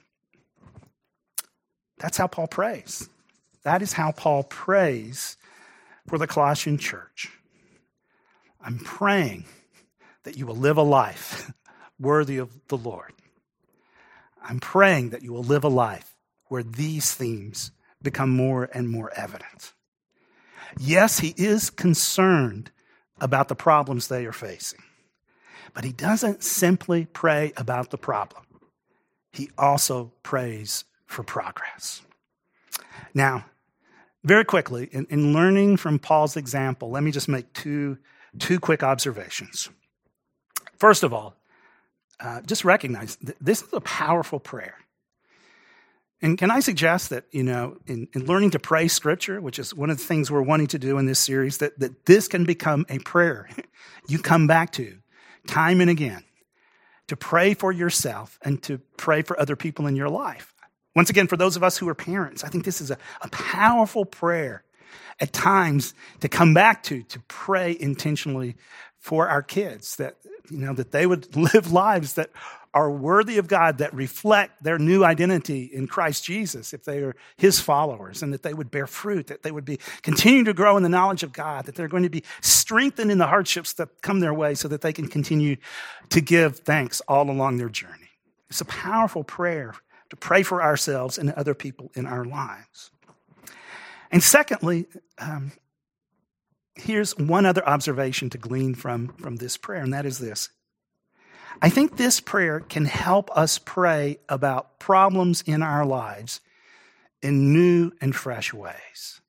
That's 1.97 2.17
how 2.17 2.27
Paul 2.27 2.47
prays. 2.47 3.07
That 3.63 3.81
is 3.81 3.93
how 3.93 4.11
Paul 4.11 4.43
prays 4.43 5.37
for 6.07 6.17
the 6.17 6.27
Colossian 6.27 6.77
church. 6.77 7.29
I'm 8.61 8.79
praying 8.79 9.45
that 10.23 10.37
you 10.37 10.45
will 10.45 10.55
live 10.55 10.77
a 10.77 10.83
life 10.83 11.51
worthy 11.99 12.37
of 12.37 12.49
the 12.67 12.77
Lord. 12.77 13.13
I'm 14.41 14.59
praying 14.59 15.09
that 15.09 15.23
you 15.23 15.33
will 15.33 15.43
live 15.43 15.63
a 15.63 15.69
life 15.69 16.15
where 16.47 16.63
these 16.63 17.13
themes 17.13 17.71
become 18.01 18.29
more 18.29 18.69
and 18.73 18.89
more 18.89 19.11
evident. 19.15 19.73
Yes, 20.77 21.19
he 21.19 21.33
is 21.37 21.69
concerned 21.69 22.71
about 23.19 23.47
the 23.47 23.55
problems 23.55 24.07
they 24.07 24.25
are 24.25 24.33
facing, 24.33 24.81
but 25.73 25.83
he 25.83 25.91
doesn't 25.91 26.43
simply 26.43 27.05
pray 27.05 27.51
about 27.57 27.89
the 27.89 27.97
problem, 27.97 28.45
he 29.31 29.49
also 29.57 30.13
prays 30.23 30.85
for 31.05 31.23
progress. 31.23 32.01
Now, 33.13 33.45
very 34.23 34.45
quickly, 34.45 34.89
in, 34.91 35.05
in 35.09 35.33
learning 35.33 35.77
from 35.77 35.99
Paul's 35.99 36.35
example, 36.35 36.89
let 36.89 37.03
me 37.03 37.11
just 37.11 37.27
make 37.27 37.51
two 37.53 37.97
two 38.37 38.59
quick 38.59 38.83
observations. 38.83 39.69
First 40.77 41.03
of 41.03 41.13
all, 41.13 41.35
uh, 42.19 42.41
just 42.41 42.63
recognize 42.63 43.17
this 43.41 43.61
is 43.61 43.73
a 43.73 43.81
powerful 43.81 44.39
prayer. 44.39 44.75
And 46.21 46.37
can 46.37 46.51
I 46.51 46.59
suggest 46.59 47.11
that, 47.11 47.23
you 47.31 47.43
know, 47.43 47.77
in, 47.87 48.07
in, 48.13 48.25
learning 48.25 48.51
to 48.51 48.59
pray 48.59 48.89
scripture, 48.89 49.39
which 49.39 49.57
is 49.57 49.73
one 49.73 49.89
of 49.89 49.97
the 49.97 50.03
things 50.03 50.29
we're 50.29 50.41
wanting 50.41 50.67
to 50.67 50.79
do 50.79 50.97
in 50.97 51.05
this 51.05 51.19
series, 51.19 51.59
that, 51.59 51.79
that 51.79 52.05
this 52.05 52.27
can 52.27 52.43
become 52.43 52.85
a 52.89 52.99
prayer 52.99 53.49
you 54.07 54.19
come 54.19 54.45
back 54.45 54.71
to 54.73 54.97
time 55.47 55.79
and 55.79 55.89
again 55.89 56.23
to 57.07 57.15
pray 57.15 57.53
for 57.53 57.71
yourself 57.71 58.37
and 58.41 58.61
to 58.63 58.79
pray 58.97 59.21
for 59.21 59.39
other 59.39 59.55
people 59.55 59.87
in 59.87 59.95
your 59.95 60.09
life. 60.09 60.53
Once 60.95 61.09
again, 61.09 61.27
for 61.27 61.37
those 61.37 61.55
of 61.55 61.63
us 61.63 61.77
who 61.77 61.87
are 61.87 61.95
parents, 61.95 62.43
I 62.43 62.49
think 62.49 62.65
this 62.65 62.81
is 62.81 62.91
a, 62.91 62.97
a 63.21 63.29
powerful 63.29 64.05
prayer 64.05 64.63
at 65.19 65.33
times 65.33 65.93
to 66.21 66.29
come 66.29 66.53
back 66.53 66.83
to, 66.83 67.03
to 67.03 67.19
pray 67.27 67.75
intentionally 67.79 68.55
for 68.97 69.27
our 69.27 69.41
kids, 69.41 69.95
that, 69.97 70.15
you 70.49 70.57
know, 70.57 70.73
that 70.73 70.91
they 70.91 71.05
would 71.05 71.35
live 71.53 71.71
lives 71.71 72.13
that 72.13 72.31
are 72.73 72.91
worthy 72.91 73.39
of 73.39 73.47
God, 73.47 73.79
that 73.79 73.93
reflect 73.93 74.63
their 74.63 74.77
new 74.77 75.03
identity 75.03 75.63
in 75.63 75.87
Christ 75.87 76.23
Jesus, 76.23 76.71
if 76.71 76.83
they 76.83 76.99
are 76.99 77.15
his 77.35 77.59
followers, 77.59 78.21
and 78.21 78.31
that 78.31 78.43
they 78.43 78.53
would 78.53 78.69
bear 78.69 78.85
fruit, 78.85 79.27
that 79.27 79.41
they 79.41 79.51
would 79.51 79.65
be 79.65 79.79
continue 80.03 80.43
to 80.43 80.53
grow 80.53 80.77
in 80.77 80.83
the 80.83 80.89
knowledge 80.89 81.23
of 81.23 81.33
God, 81.33 81.65
that 81.65 81.75
they're 81.75 81.87
going 81.87 82.03
to 82.03 82.09
be 82.09 82.23
strengthened 82.41 83.11
in 83.11 83.17
the 83.17 83.27
hardships 83.27 83.73
that 83.73 84.01
come 84.01 84.19
their 84.19 84.33
way 84.33 84.53
so 84.53 84.67
that 84.67 84.81
they 84.81 84.93
can 84.93 85.07
continue 85.07 85.55
to 86.09 86.21
give 86.21 86.59
thanks 86.59 87.01
all 87.07 87.29
along 87.29 87.57
their 87.57 87.69
journey. 87.69 88.09
It's 88.49 88.61
a 88.61 88.65
powerful 88.65 89.23
prayer 89.23 89.73
to 90.09 90.15
pray 90.15 90.43
for 90.43 90.61
ourselves 90.61 91.17
and 91.17 91.31
other 91.31 91.53
people 91.53 91.91
in 91.95 92.05
our 92.05 92.25
lives. 92.25 92.91
And 94.11 94.23
secondly, 94.23 94.87
um, 95.17 95.51
here's 96.75 97.17
one 97.17 97.45
other 97.45 97.67
observation 97.67 98.29
to 98.31 98.37
glean 98.37 98.75
from, 98.75 99.09
from 99.09 99.35
this 99.37 99.57
prayer, 99.57 99.81
and 99.81 99.93
that 99.93 100.05
is 100.05 100.19
this 100.19 100.49
I 101.61 101.69
think 101.69 101.97
this 101.97 102.19
prayer 102.19 102.61
can 102.61 102.85
help 102.85 103.29
us 103.35 103.57
pray 103.57 104.17
about 104.29 104.79
problems 104.79 105.41
in 105.45 105.61
our 105.61 105.85
lives 105.85 106.39
in 107.21 107.51
new 107.51 107.91
and 107.99 108.15
fresh 108.15 108.53
ways. 108.53 109.19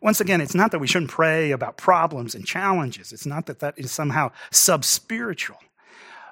Once 0.00 0.20
again, 0.20 0.40
it's 0.40 0.54
not 0.54 0.70
that 0.70 0.78
we 0.78 0.86
shouldn't 0.86 1.10
pray 1.10 1.50
about 1.50 1.76
problems 1.76 2.34
and 2.34 2.46
challenges. 2.46 3.12
It's 3.12 3.26
not 3.26 3.46
that 3.46 3.60
that 3.60 3.78
is 3.78 3.92
somehow 3.92 4.30
sub 4.50 4.84
spiritual. 4.84 5.58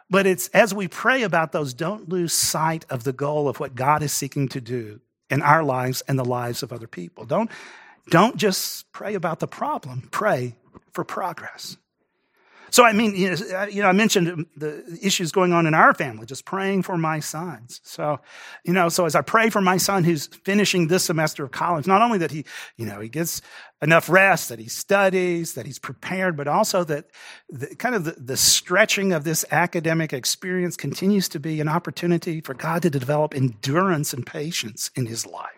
But 0.09 0.27
it's 0.27 0.49
as 0.49 0.73
we 0.73 0.89
pray 0.89 1.23
about 1.23 1.53
those, 1.53 1.75
don't 1.75 2.09
lose 2.09 2.33
sight 2.33 2.85
of 2.91 3.05
the 3.05 3.13
goal 3.13 3.49
of 3.49 3.59
what 3.59 3.75
God 3.75 4.03
is 4.03 4.13
seeking 4.13 4.49
to 4.49 4.61
do 4.61 5.01
in 5.29 5.43
our 5.43 5.65
lives 5.65 6.03
and 6.07 6.19
the 6.19 6.25
lives 6.25 6.63
of 6.63 6.73
other 6.73 6.87
people. 6.87 7.25
Don't, 7.25 7.51
don't 8.09 8.37
just 8.37 8.91
pray 8.93 9.15
about 9.15 9.41
the 9.41 9.49
problem, 9.49 10.09
pray 10.13 10.55
for 10.93 11.05
progress. 11.05 11.77
So, 12.71 12.85
I 12.85 12.93
mean, 12.93 13.15
you 13.15 13.83
know, 13.83 13.89
I 13.89 13.93
mentioned 13.93 14.47
the 14.57 14.99
issues 15.01 15.33
going 15.33 15.53
on 15.53 15.67
in 15.67 15.75
our 15.75 15.95
family, 15.95 16.27
just 16.27 16.45
praying 16.45 16.83
for 16.83 16.99
my 16.99 17.21
sons. 17.21 17.81
So, 17.85 18.21
you 18.65 18.73
know, 18.73 18.89
so 18.89 19.05
as 19.07 19.15
I 19.15 19.23
pray 19.23 19.51
for 19.51 19.61
my 19.61 19.77
son 19.77 20.05
who's 20.05 20.27
finishing 20.45 20.89
this 20.89 21.05
semester 21.05 21.45
of 21.45 21.53
college, 21.53 21.87
not 21.87 22.03
only 22.03 22.19
that 22.19 22.31
he, 22.31 22.45
you 22.77 22.87
know, 22.87 23.01
he 23.01 23.09
gets 23.09 23.41
enough 23.83 24.09
rest, 24.09 24.49
that 24.49 24.59
he 24.59 24.69
studies, 24.69 25.55
that 25.55 25.67
he's 25.67 25.79
prepared, 25.79 26.37
but 26.37 26.49
also 26.49 26.83
that 26.85 27.07
the, 27.49 27.75
kind 27.77 27.95
of 27.95 28.05
the, 28.05 28.13
the 28.13 28.37
stretching 28.37 29.13
of 29.13 29.25
this 29.25 29.45
academic 29.51 30.13
experience 30.13 30.77
continues 30.77 31.29
to 31.29 31.39
be 31.39 31.61
an 31.61 31.69
opportunity 31.69 32.41
for 32.41 32.55
God 32.55 32.83
to 32.83 32.91
develop 32.91 33.35
endurance 33.35 34.13
and 34.13 34.27
patience 34.27 34.91
in 34.97 35.07
his 35.07 35.27
life. 35.27 35.56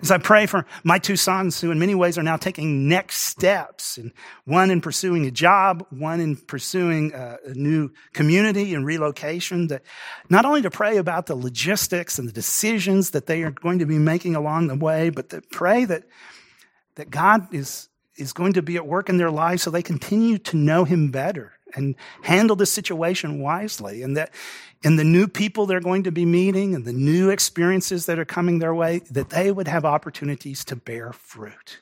As 0.00 0.12
I 0.12 0.18
pray 0.18 0.46
for 0.46 0.64
my 0.84 1.00
two 1.00 1.16
sons 1.16 1.60
who 1.60 1.72
in 1.72 1.78
many 1.80 1.96
ways 1.96 2.16
are 2.18 2.22
now 2.22 2.36
taking 2.36 2.88
next 2.88 3.16
steps, 3.22 3.98
and 3.98 4.12
one 4.44 4.70
in 4.70 4.80
pursuing 4.80 5.26
a 5.26 5.30
job, 5.32 5.84
one 5.90 6.20
in 6.20 6.36
pursuing 6.36 7.12
a, 7.14 7.38
a 7.46 7.54
new 7.54 7.90
community 8.12 8.74
and 8.74 8.86
relocation, 8.86 9.66
that 9.68 9.82
not 10.30 10.44
only 10.44 10.62
to 10.62 10.70
pray 10.70 10.98
about 10.98 11.26
the 11.26 11.34
logistics 11.34 12.16
and 12.16 12.28
the 12.28 12.32
decisions 12.32 13.10
that 13.10 13.26
they 13.26 13.42
are 13.42 13.50
going 13.50 13.80
to 13.80 13.86
be 13.86 13.98
making 13.98 14.36
along 14.36 14.68
the 14.68 14.76
way, 14.76 15.10
but 15.10 15.30
to 15.30 15.40
pray 15.50 15.84
that, 15.84 16.04
that 16.94 17.10
God 17.10 17.52
is, 17.52 17.88
is 18.16 18.32
going 18.32 18.52
to 18.52 18.62
be 18.62 18.76
at 18.76 18.86
work 18.86 19.08
in 19.08 19.16
their 19.16 19.32
lives 19.32 19.64
so 19.64 19.70
they 19.70 19.82
continue 19.82 20.38
to 20.38 20.56
know 20.56 20.84
Him 20.84 21.10
better 21.10 21.57
and 21.74 21.94
handle 22.22 22.56
the 22.56 22.66
situation 22.66 23.40
wisely 23.40 24.02
and 24.02 24.16
that 24.16 24.30
in 24.82 24.96
the 24.96 25.04
new 25.04 25.26
people 25.26 25.66
they're 25.66 25.80
going 25.80 26.04
to 26.04 26.12
be 26.12 26.24
meeting 26.24 26.74
and 26.74 26.84
the 26.84 26.92
new 26.92 27.30
experiences 27.30 28.06
that 28.06 28.18
are 28.18 28.24
coming 28.24 28.58
their 28.58 28.74
way 28.74 29.00
that 29.10 29.30
they 29.30 29.50
would 29.50 29.68
have 29.68 29.84
opportunities 29.84 30.64
to 30.64 30.76
bear 30.76 31.12
fruit. 31.12 31.78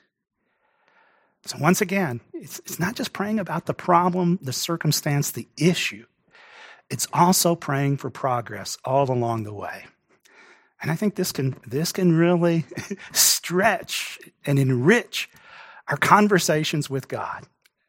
So 1.45 1.57
once 1.59 1.81
again 1.81 2.21
it's, 2.33 2.59
it's 2.59 2.79
not 2.79 2.95
just 2.95 3.13
praying 3.13 3.39
about 3.39 3.65
the 3.65 3.73
problem 3.73 4.39
the 4.41 4.53
circumstance 4.53 5.31
the 5.31 5.47
issue. 5.57 6.05
It's 6.89 7.07
also 7.11 7.55
praying 7.55 7.97
for 7.97 8.09
progress 8.09 8.77
all 8.85 9.11
along 9.11 9.43
the 9.43 9.53
way. 9.53 9.85
And 10.81 10.91
i 10.91 10.95
think 10.95 11.15
this 11.15 11.31
can 11.31 11.55
this 11.65 11.91
can 11.91 12.15
really 12.15 12.65
stretch 13.13 14.19
and 14.45 14.59
enrich 14.59 15.29
our 15.87 15.97
conversations 15.97 16.89
with 16.89 17.07
god 17.07 17.45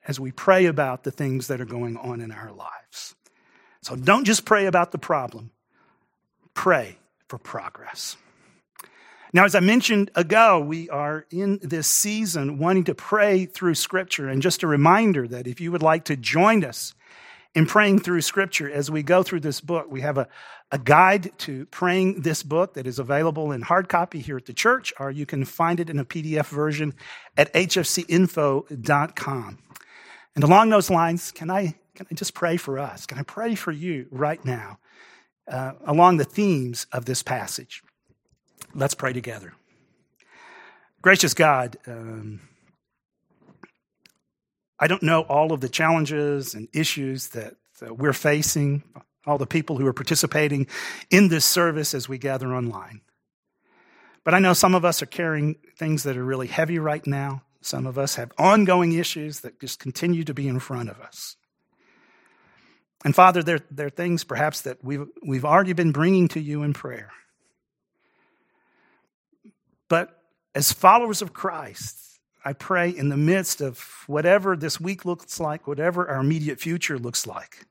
as 0.09 0.19
we 0.19 0.33
pray 0.33 0.65
about 0.67 1.05
the 1.05 1.13
things 1.13 1.47
that 1.47 1.61
are 1.61 1.67
going 1.67 1.97
on 1.99 2.21
in 2.21 2.33
our 2.33 2.51
lives. 2.51 3.15
So 3.83 3.95
don't 3.95 4.25
just 4.25 4.45
pray 4.45 4.67
about 4.67 4.91
the 4.91 4.99
problem, 4.99 5.53
pray 6.55 6.99
for 7.29 7.39
progress. 7.39 8.17
Now, 9.33 9.45
as 9.45 9.55
I 9.55 9.61
mentioned 9.61 10.11
ago, 10.15 10.59
we 10.59 10.89
are 10.89 11.27
in 11.31 11.59
this 11.63 11.87
season 11.87 12.59
wanting 12.59 12.85
to 12.85 12.95
pray 12.95 13.45
through 13.45 13.75
Scripture. 13.75 14.27
And 14.29 14.41
just 14.41 14.63
a 14.63 14.67
reminder 14.67 15.29
that 15.29 15.47
if 15.47 15.61
you 15.61 15.71
would 15.71 15.83
like 15.83 16.05
to 16.05 16.17
join 16.17 16.65
us 16.65 16.95
in 17.55 17.67
praying 17.67 17.99
through 17.99 18.23
Scripture 18.23 18.71
as 18.71 18.91
we 18.91 19.03
go 19.03 19.23
through 19.23 19.41
this 19.41 19.61
book, 19.61 19.87
we 19.91 20.01
have 20.01 20.17
a, 20.17 20.29
a 20.73 20.79
guide 20.79 21.33
to 21.39 21.67
praying 21.67 22.23
this 22.23 22.43
book 22.43 22.73
that 22.75 22.87
is 22.87 22.99
available 22.99 23.53
in 23.53 23.61
hard 23.61 23.91
copy 23.91 24.21
here 24.21 24.39
at 24.39 24.47
the 24.47 24.55
church, 24.55 24.95
or 24.99 25.11
you 25.11 25.27
can 25.27 25.45
find 25.45 25.79
it 25.79 25.91
in 25.91 25.99
a 25.99 26.05
PDF 26.05 26.47
version 26.47 26.95
at 27.37 27.53
hfcinfo.com. 27.53 28.69
And 30.39 30.45
along 30.45 30.71
those 30.71 30.89
lines, 30.89 31.33
can 31.33 31.51
I, 31.51 31.75
can 31.97 32.07
I 32.13 32.15
just 32.15 32.33
pray 32.33 32.57
for 32.57 32.79
us? 32.79 33.07
Can 33.07 33.19
I 33.19 33.25
pray 33.25 33.57
for 33.57 33.73
you 33.73 34.07
right 34.13 34.45
now 34.45 34.79
uh, 35.49 35.73
along 35.85 36.19
the 36.19 36.25
themes 36.25 36.87
of 36.93 37.07
this 37.07 37.25
passage? 37.25 37.83
Let's 38.73 38.95
pray 38.95 39.13
together. 39.13 39.55
Gracious 41.03 41.35
God, 41.35 41.77
um, 41.89 42.41
I 44.79 44.87
don't 44.87 45.03
know 45.03 45.23
all 45.23 45.53
of 45.53 45.61
the 45.61 45.69
challenges 45.69 46.55
and 46.55 46.69
issues 46.73 47.31
that 47.31 47.57
uh, 47.85 47.93
we're 47.93 48.13
facing, 48.13 48.85
all 49.27 49.39
the 49.39 49.45
people 49.45 49.77
who 49.77 49.89
are 49.89 49.93
participating 49.93 50.69
in 51.11 51.31
this 51.31 51.45
service 51.45 51.95
as 51.95 52.09
we 52.09 52.17
gather 52.17 52.55
online. 52.55 53.01
But 54.23 54.35
I 54.35 54.39
know 54.39 54.53
some 54.53 54.77
of 54.77 54.85
us 54.85 55.03
are 55.03 55.07
carrying 55.07 55.57
things 55.77 56.05
that 56.05 56.17
are 56.17 56.25
really 56.25 56.47
heavy 56.47 56.79
right 56.79 57.05
now. 57.09 57.43
Some 57.61 57.87
of 57.87 57.99
us 57.99 58.15
have 58.15 58.33
ongoing 58.39 58.93
issues 58.93 59.41
that 59.41 59.61
just 59.61 59.81
continue 59.81 60.25
to 60.25 60.35
be 60.35 60.49
in 60.49 60.61
front 60.61 60.89
of 60.89 61.01
us. 61.01 61.37
And 63.05 63.15
Father, 63.15 63.43
there, 63.43 63.61
there 63.71 63.87
are 63.87 63.91
things 63.91 64.25
perhaps 64.25 64.63
that 64.63 64.83
we've, 64.83 65.07
we've 65.27 65.45
already 65.45 65.73
been 65.73 65.93
bringing 65.93 66.29
to 66.29 66.41
you 66.41 66.63
in 66.63 66.73
prayer. 66.73 67.11
But 69.89 70.23
as 70.55 70.73
followers 70.73 71.23
of 71.23 71.33
Christ, 71.33 72.21
I 72.45 72.53
pray 72.53 72.91
in 72.91 73.09
the 73.09 73.17
midst 73.17 73.61
of 73.61 73.79
whatever 74.07 74.57
this 74.57 74.81
week 74.81 75.05
looks 75.05 75.39
like, 75.39 75.67
whatever 75.67 76.09
our 76.09 76.21
immediate 76.21 76.61
future 76.61 76.99
looks 76.99 77.27
like, 77.27 77.67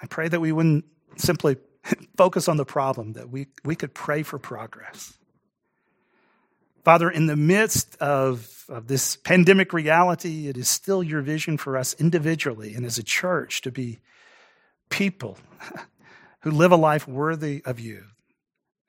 I 0.00 0.06
pray 0.06 0.28
that 0.28 0.40
we 0.40 0.52
wouldn't 0.52 0.84
simply 1.16 1.56
focus 2.16 2.48
on 2.48 2.56
the 2.56 2.64
problem, 2.64 3.14
that 3.14 3.30
we, 3.30 3.48
we 3.64 3.76
could 3.76 3.94
pray 3.94 4.22
for 4.22 4.38
progress. 4.38 5.14
Father, 6.84 7.08
in 7.08 7.26
the 7.26 7.36
midst 7.36 7.96
of, 7.96 8.66
of 8.68 8.88
this 8.88 9.16
pandemic 9.16 9.72
reality, 9.72 10.48
it 10.48 10.58
is 10.58 10.68
still 10.68 11.02
your 11.02 11.22
vision 11.22 11.56
for 11.56 11.78
us 11.78 11.94
individually 11.94 12.74
and 12.74 12.84
as 12.84 12.98
a 12.98 13.02
church 13.02 13.62
to 13.62 13.72
be 13.72 14.00
people 14.90 15.38
who 16.40 16.50
live 16.50 16.72
a 16.72 16.76
life 16.76 17.08
worthy 17.08 17.62
of 17.64 17.80
you. 17.80 18.04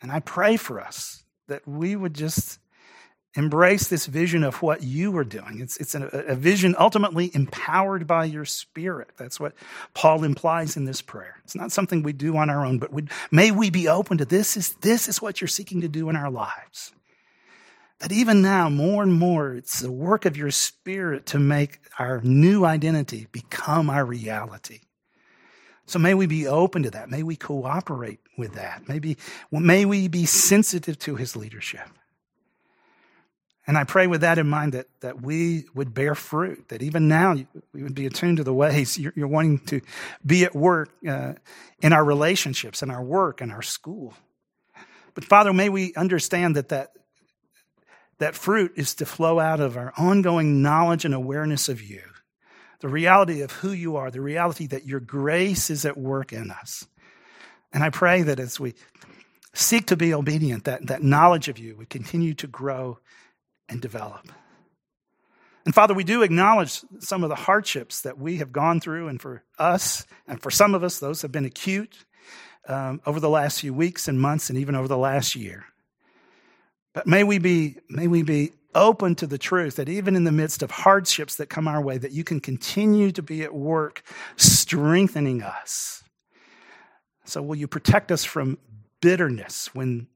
And 0.02 0.12
I 0.12 0.20
pray 0.20 0.58
for 0.58 0.82
us 0.82 1.24
that 1.48 1.66
we 1.66 1.96
would 1.96 2.14
just 2.14 2.60
embrace 3.34 3.88
this 3.88 4.08
vision 4.08 4.44
of 4.44 4.62
what 4.62 4.84
you 4.84 5.16
are 5.18 5.24
doing. 5.24 5.62
It's, 5.62 5.78
it's 5.78 5.96
a, 5.96 6.06
a 6.06 6.36
vision 6.36 6.76
ultimately 6.78 7.32
empowered 7.34 8.08
by 8.08 8.26
your 8.26 8.46
spirit. 8.46 9.12
That's 9.18 9.40
what 9.40 9.54
Paul 9.94 10.26
implies 10.26 10.76
in 10.76 10.84
this 10.84 11.02
prayer. 11.02 11.38
It's 11.46 11.56
not 11.56 11.72
something 11.72 12.04
we 12.04 12.14
do 12.14 12.36
on 12.36 12.50
our 12.50 12.66
own, 12.66 12.78
but 12.78 12.92
may 13.32 13.52
we 13.52 13.70
be 13.70 13.88
open 13.88 14.18
to 14.18 14.26
this 14.26 14.58
is, 14.58 14.74
this 14.82 15.08
is 15.08 15.22
what 15.22 15.40
you're 15.40 15.48
seeking 15.48 15.80
to 15.80 15.88
do 15.88 16.10
in 16.10 16.18
our 16.18 16.30
lives 16.30 16.92
that 18.00 18.12
even 18.12 18.42
now, 18.42 18.70
more 18.70 19.04
and 19.04 19.14
more, 19.14 19.54
it's 19.54 19.80
the 19.80 19.92
work 19.92 20.26
of 20.26 20.36
your 20.36 20.52
spirit 20.52 21.26
to 21.28 21.40
make 21.40 21.80
our 21.98 22.22
new 22.22 22.66
identity 22.66 23.28
become 23.32 23.90
our 23.90 24.06
reality. 24.06 24.82
So 25.86 26.00
may 26.00 26.14
we 26.14 26.26
be 26.26 26.48
open 26.48 26.84
to 26.84 26.92
that. 26.92 27.10
May 27.10 27.24
we 27.24 27.36
cooperate 27.36 28.20
with 28.38 28.56
that. 28.56 28.88
Maybe, 28.88 29.18
may 29.52 29.86
we 29.86 30.08
be 30.08 30.26
sensitive 30.26 31.00
to 31.00 31.16
his 31.16 31.36
leadership. 31.36 31.88
And 33.68 33.78
I 33.78 33.84
pray 33.84 34.06
with 34.06 34.22
that 34.22 34.38
in 34.38 34.48
mind 34.48 34.74
that, 34.74 34.88
that 35.00 35.22
we 35.22 35.66
would 35.74 35.94
bear 35.94 36.14
fruit, 36.14 36.70
that 36.70 36.84
even 36.84 37.08
now 37.08 37.36
we 37.74 37.82
would 37.82 37.96
be 37.96 38.06
attuned 38.06 38.38
to 38.38 38.44
the 38.44 38.54
ways 38.54 38.98
you're, 38.98 39.14
you're 39.16 39.28
wanting 39.28 39.60
to 39.68 39.82
be 40.24 40.44
at 40.44 40.56
work 40.56 40.90
uh, 41.08 41.34
in 41.82 41.94
our 41.94 42.04
relationships, 42.04 42.84
in 42.84 42.92
our 42.92 43.04
work, 43.04 43.42
in 43.42 43.50
our 43.50 43.64
school. 43.64 44.14
But 45.16 45.24
Father, 45.24 45.52
may 45.54 45.70
we 45.70 45.96
understand 45.96 46.58
that, 46.58 46.70
that 46.70 46.92
that 48.20 48.36
fruit 48.36 48.74
is 48.76 48.96
to 48.96 49.06
flow 49.06 49.40
out 49.40 49.60
of 49.60 49.78
our 49.78 49.94
ongoing 49.98 50.62
knowledge 50.62 51.06
and 51.06 51.14
awareness 51.14 51.70
of 51.70 51.82
you, 51.82 52.02
the 52.80 52.88
reality 52.88 53.42
of 53.42 53.52
who 53.52 53.72
you 53.72 53.96
are, 53.96 54.10
the 54.12 54.22
reality 54.22 54.68
that 54.68 54.86
your 54.86 55.00
grace 55.00 55.70
is 55.70 55.86
at 55.86 55.98
work 55.98 56.32
in 56.32 56.52
us. 56.52 56.86
And 57.74 57.84
I 57.84 57.90
pray 57.90 58.22
that 58.22 58.40
as 58.40 58.60
we 58.60 58.74
seek 59.54 59.88
to 59.88 59.98
be 59.98 60.14
obedient, 60.14 60.64
that, 60.66 60.88
that 60.88 61.04
knowledge 61.04 61.50
of 61.50 61.58
you 61.58 61.76
would 61.76 61.90
continue 61.90 62.34
to 62.36 62.48
grow 62.48 63.00
and 63.68 63.82
develop. 63.82 64.28
And 65.66 65.74
Father, 65.74 65.94
we 65.94 66.04
do 66.04 66.22
acknowledge 66.22 66.82
some 67.00 67.24
of 67.24 67.30
the 67.30 67.36
hardships 67.36 68.02
that 68.02 68.20
we 68.20 68.38
have 68.38 68.52
gone 68.52 68.80
through, 68.80 69.08
and 69.08 69.20
for 69.20 69.44
us, 69.58 70.06
and 70.28 70.40
for 70.40 70.52
some 70.52 70.76
of 70.76 70.84
us, 70.84 71.00
those 71.00 71.24
have 71.24 71.32
been 71.32 71.46
acute 71.46 72.06
um, 72.68 73.02
over 73.06 73.20
the 73.20 73.30
last 73.30 73.62
few 73.62 73.74
weeks 73.74 74.08
and 74.08 74.22
months, 74.22 74.50
and 74.50 74.60
even 74.60 74.76
over 74.76 74.88
the 74.88 74.98
last 74.98 75.36
year. 75.36 75.66
But 76.96 77.06
may 77.06 77.26
we 77.26 77.40
be, 77.40 77.76
may 77.90 78.08
we 78.08 78.24
be 78.24 78.54
open 78.74 79.16
to 79.16 79.28
the 79.28 79.38
truth 79.38 79.76
that 79.76 79.90
even 79.90 80.16
in 80.16 80.24
the 80.24 80.32
midst 80.32 80.64
of 80.64 80.72
hardships 80.72 81.36
that 81.36 81.50
come 81.50 81.68
our 81.68 81.82
way, 81.82 81.98
that 81.98 82.14
you 82.14 82.24
can 82.24 82.40
continue 82.40 83.12
to 83.12 83.22
be 83.22 83.44
at 83.44 83.54
work 83.54 84.02
strengthening 84.38 85.44
us. 85.44 86.04
So 87.26 87.42
will 87.42 87.58
you 87.58 87.68
protect 87.68 88.14
us 88.14 88.24
from 88.24 88.58
bitterness 89.02 89.76
when 89.76 90.08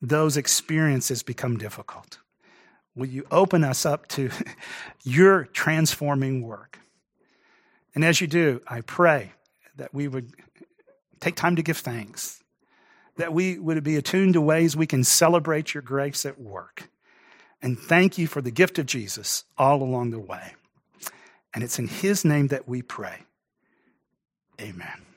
those 0.00 0.38
experiences 0.38 1.22
become 1.22 1.58
difficult? 1.58 2.18
Will 2.96 3.06
you 3.06 3.26
open 3.30 3.62
us 3.62 3.84
up 3.84 4.08
to 4.08 4.30
your 5.04 5.44
transforming 5.44 6.42
work? 6.42 6.78
And 7.94 8.06
as 8.06 8.22
you 8.22 8.26
do, 8.26 8.62
I 8.66 8.80
pray 8.80 9.32
that 9.76 9.92
we 9.92 10.08
would 10.08 10.32
take 11.20 11.36
time 11.36 11.56
to 11.56 11.62
give 11.62 11.76
thanks, 11.76 12.41
that 13.22 13.32
we 13.32 13.56
would 13.56 13.84
be 13.84 13.94
attuned 13.94 14.34
to 14.34 14.40
ways 14.40 14.76
we 14.76 14.84
can 14.84 15.04
celebrate 15.04 15.74
your 15.74 15.82
grace 15.82 16.26
at 16.26 16.40
work. 16.40 16.90
And 17.62 17.78
thank 17.78 18.18
you 18.18 18.26
for 18.26 18.42
the 18.42 18.50
gift 18.50 18.80
of 18.80 18.86
Jesus 18.86 19.44
all 19.56 19.80
along 19.80 20.10
the 20.10 20.18
way. 20.18 20.56
And 21.54 21.62
it's 21.62 21.78
in 21.78 21.86
his 21.86 22.24
name 22.24 22.48
that 22.48 22.66
we 22.66 22.82
pray. 22.82 23.20
Amen. 24.60 25.11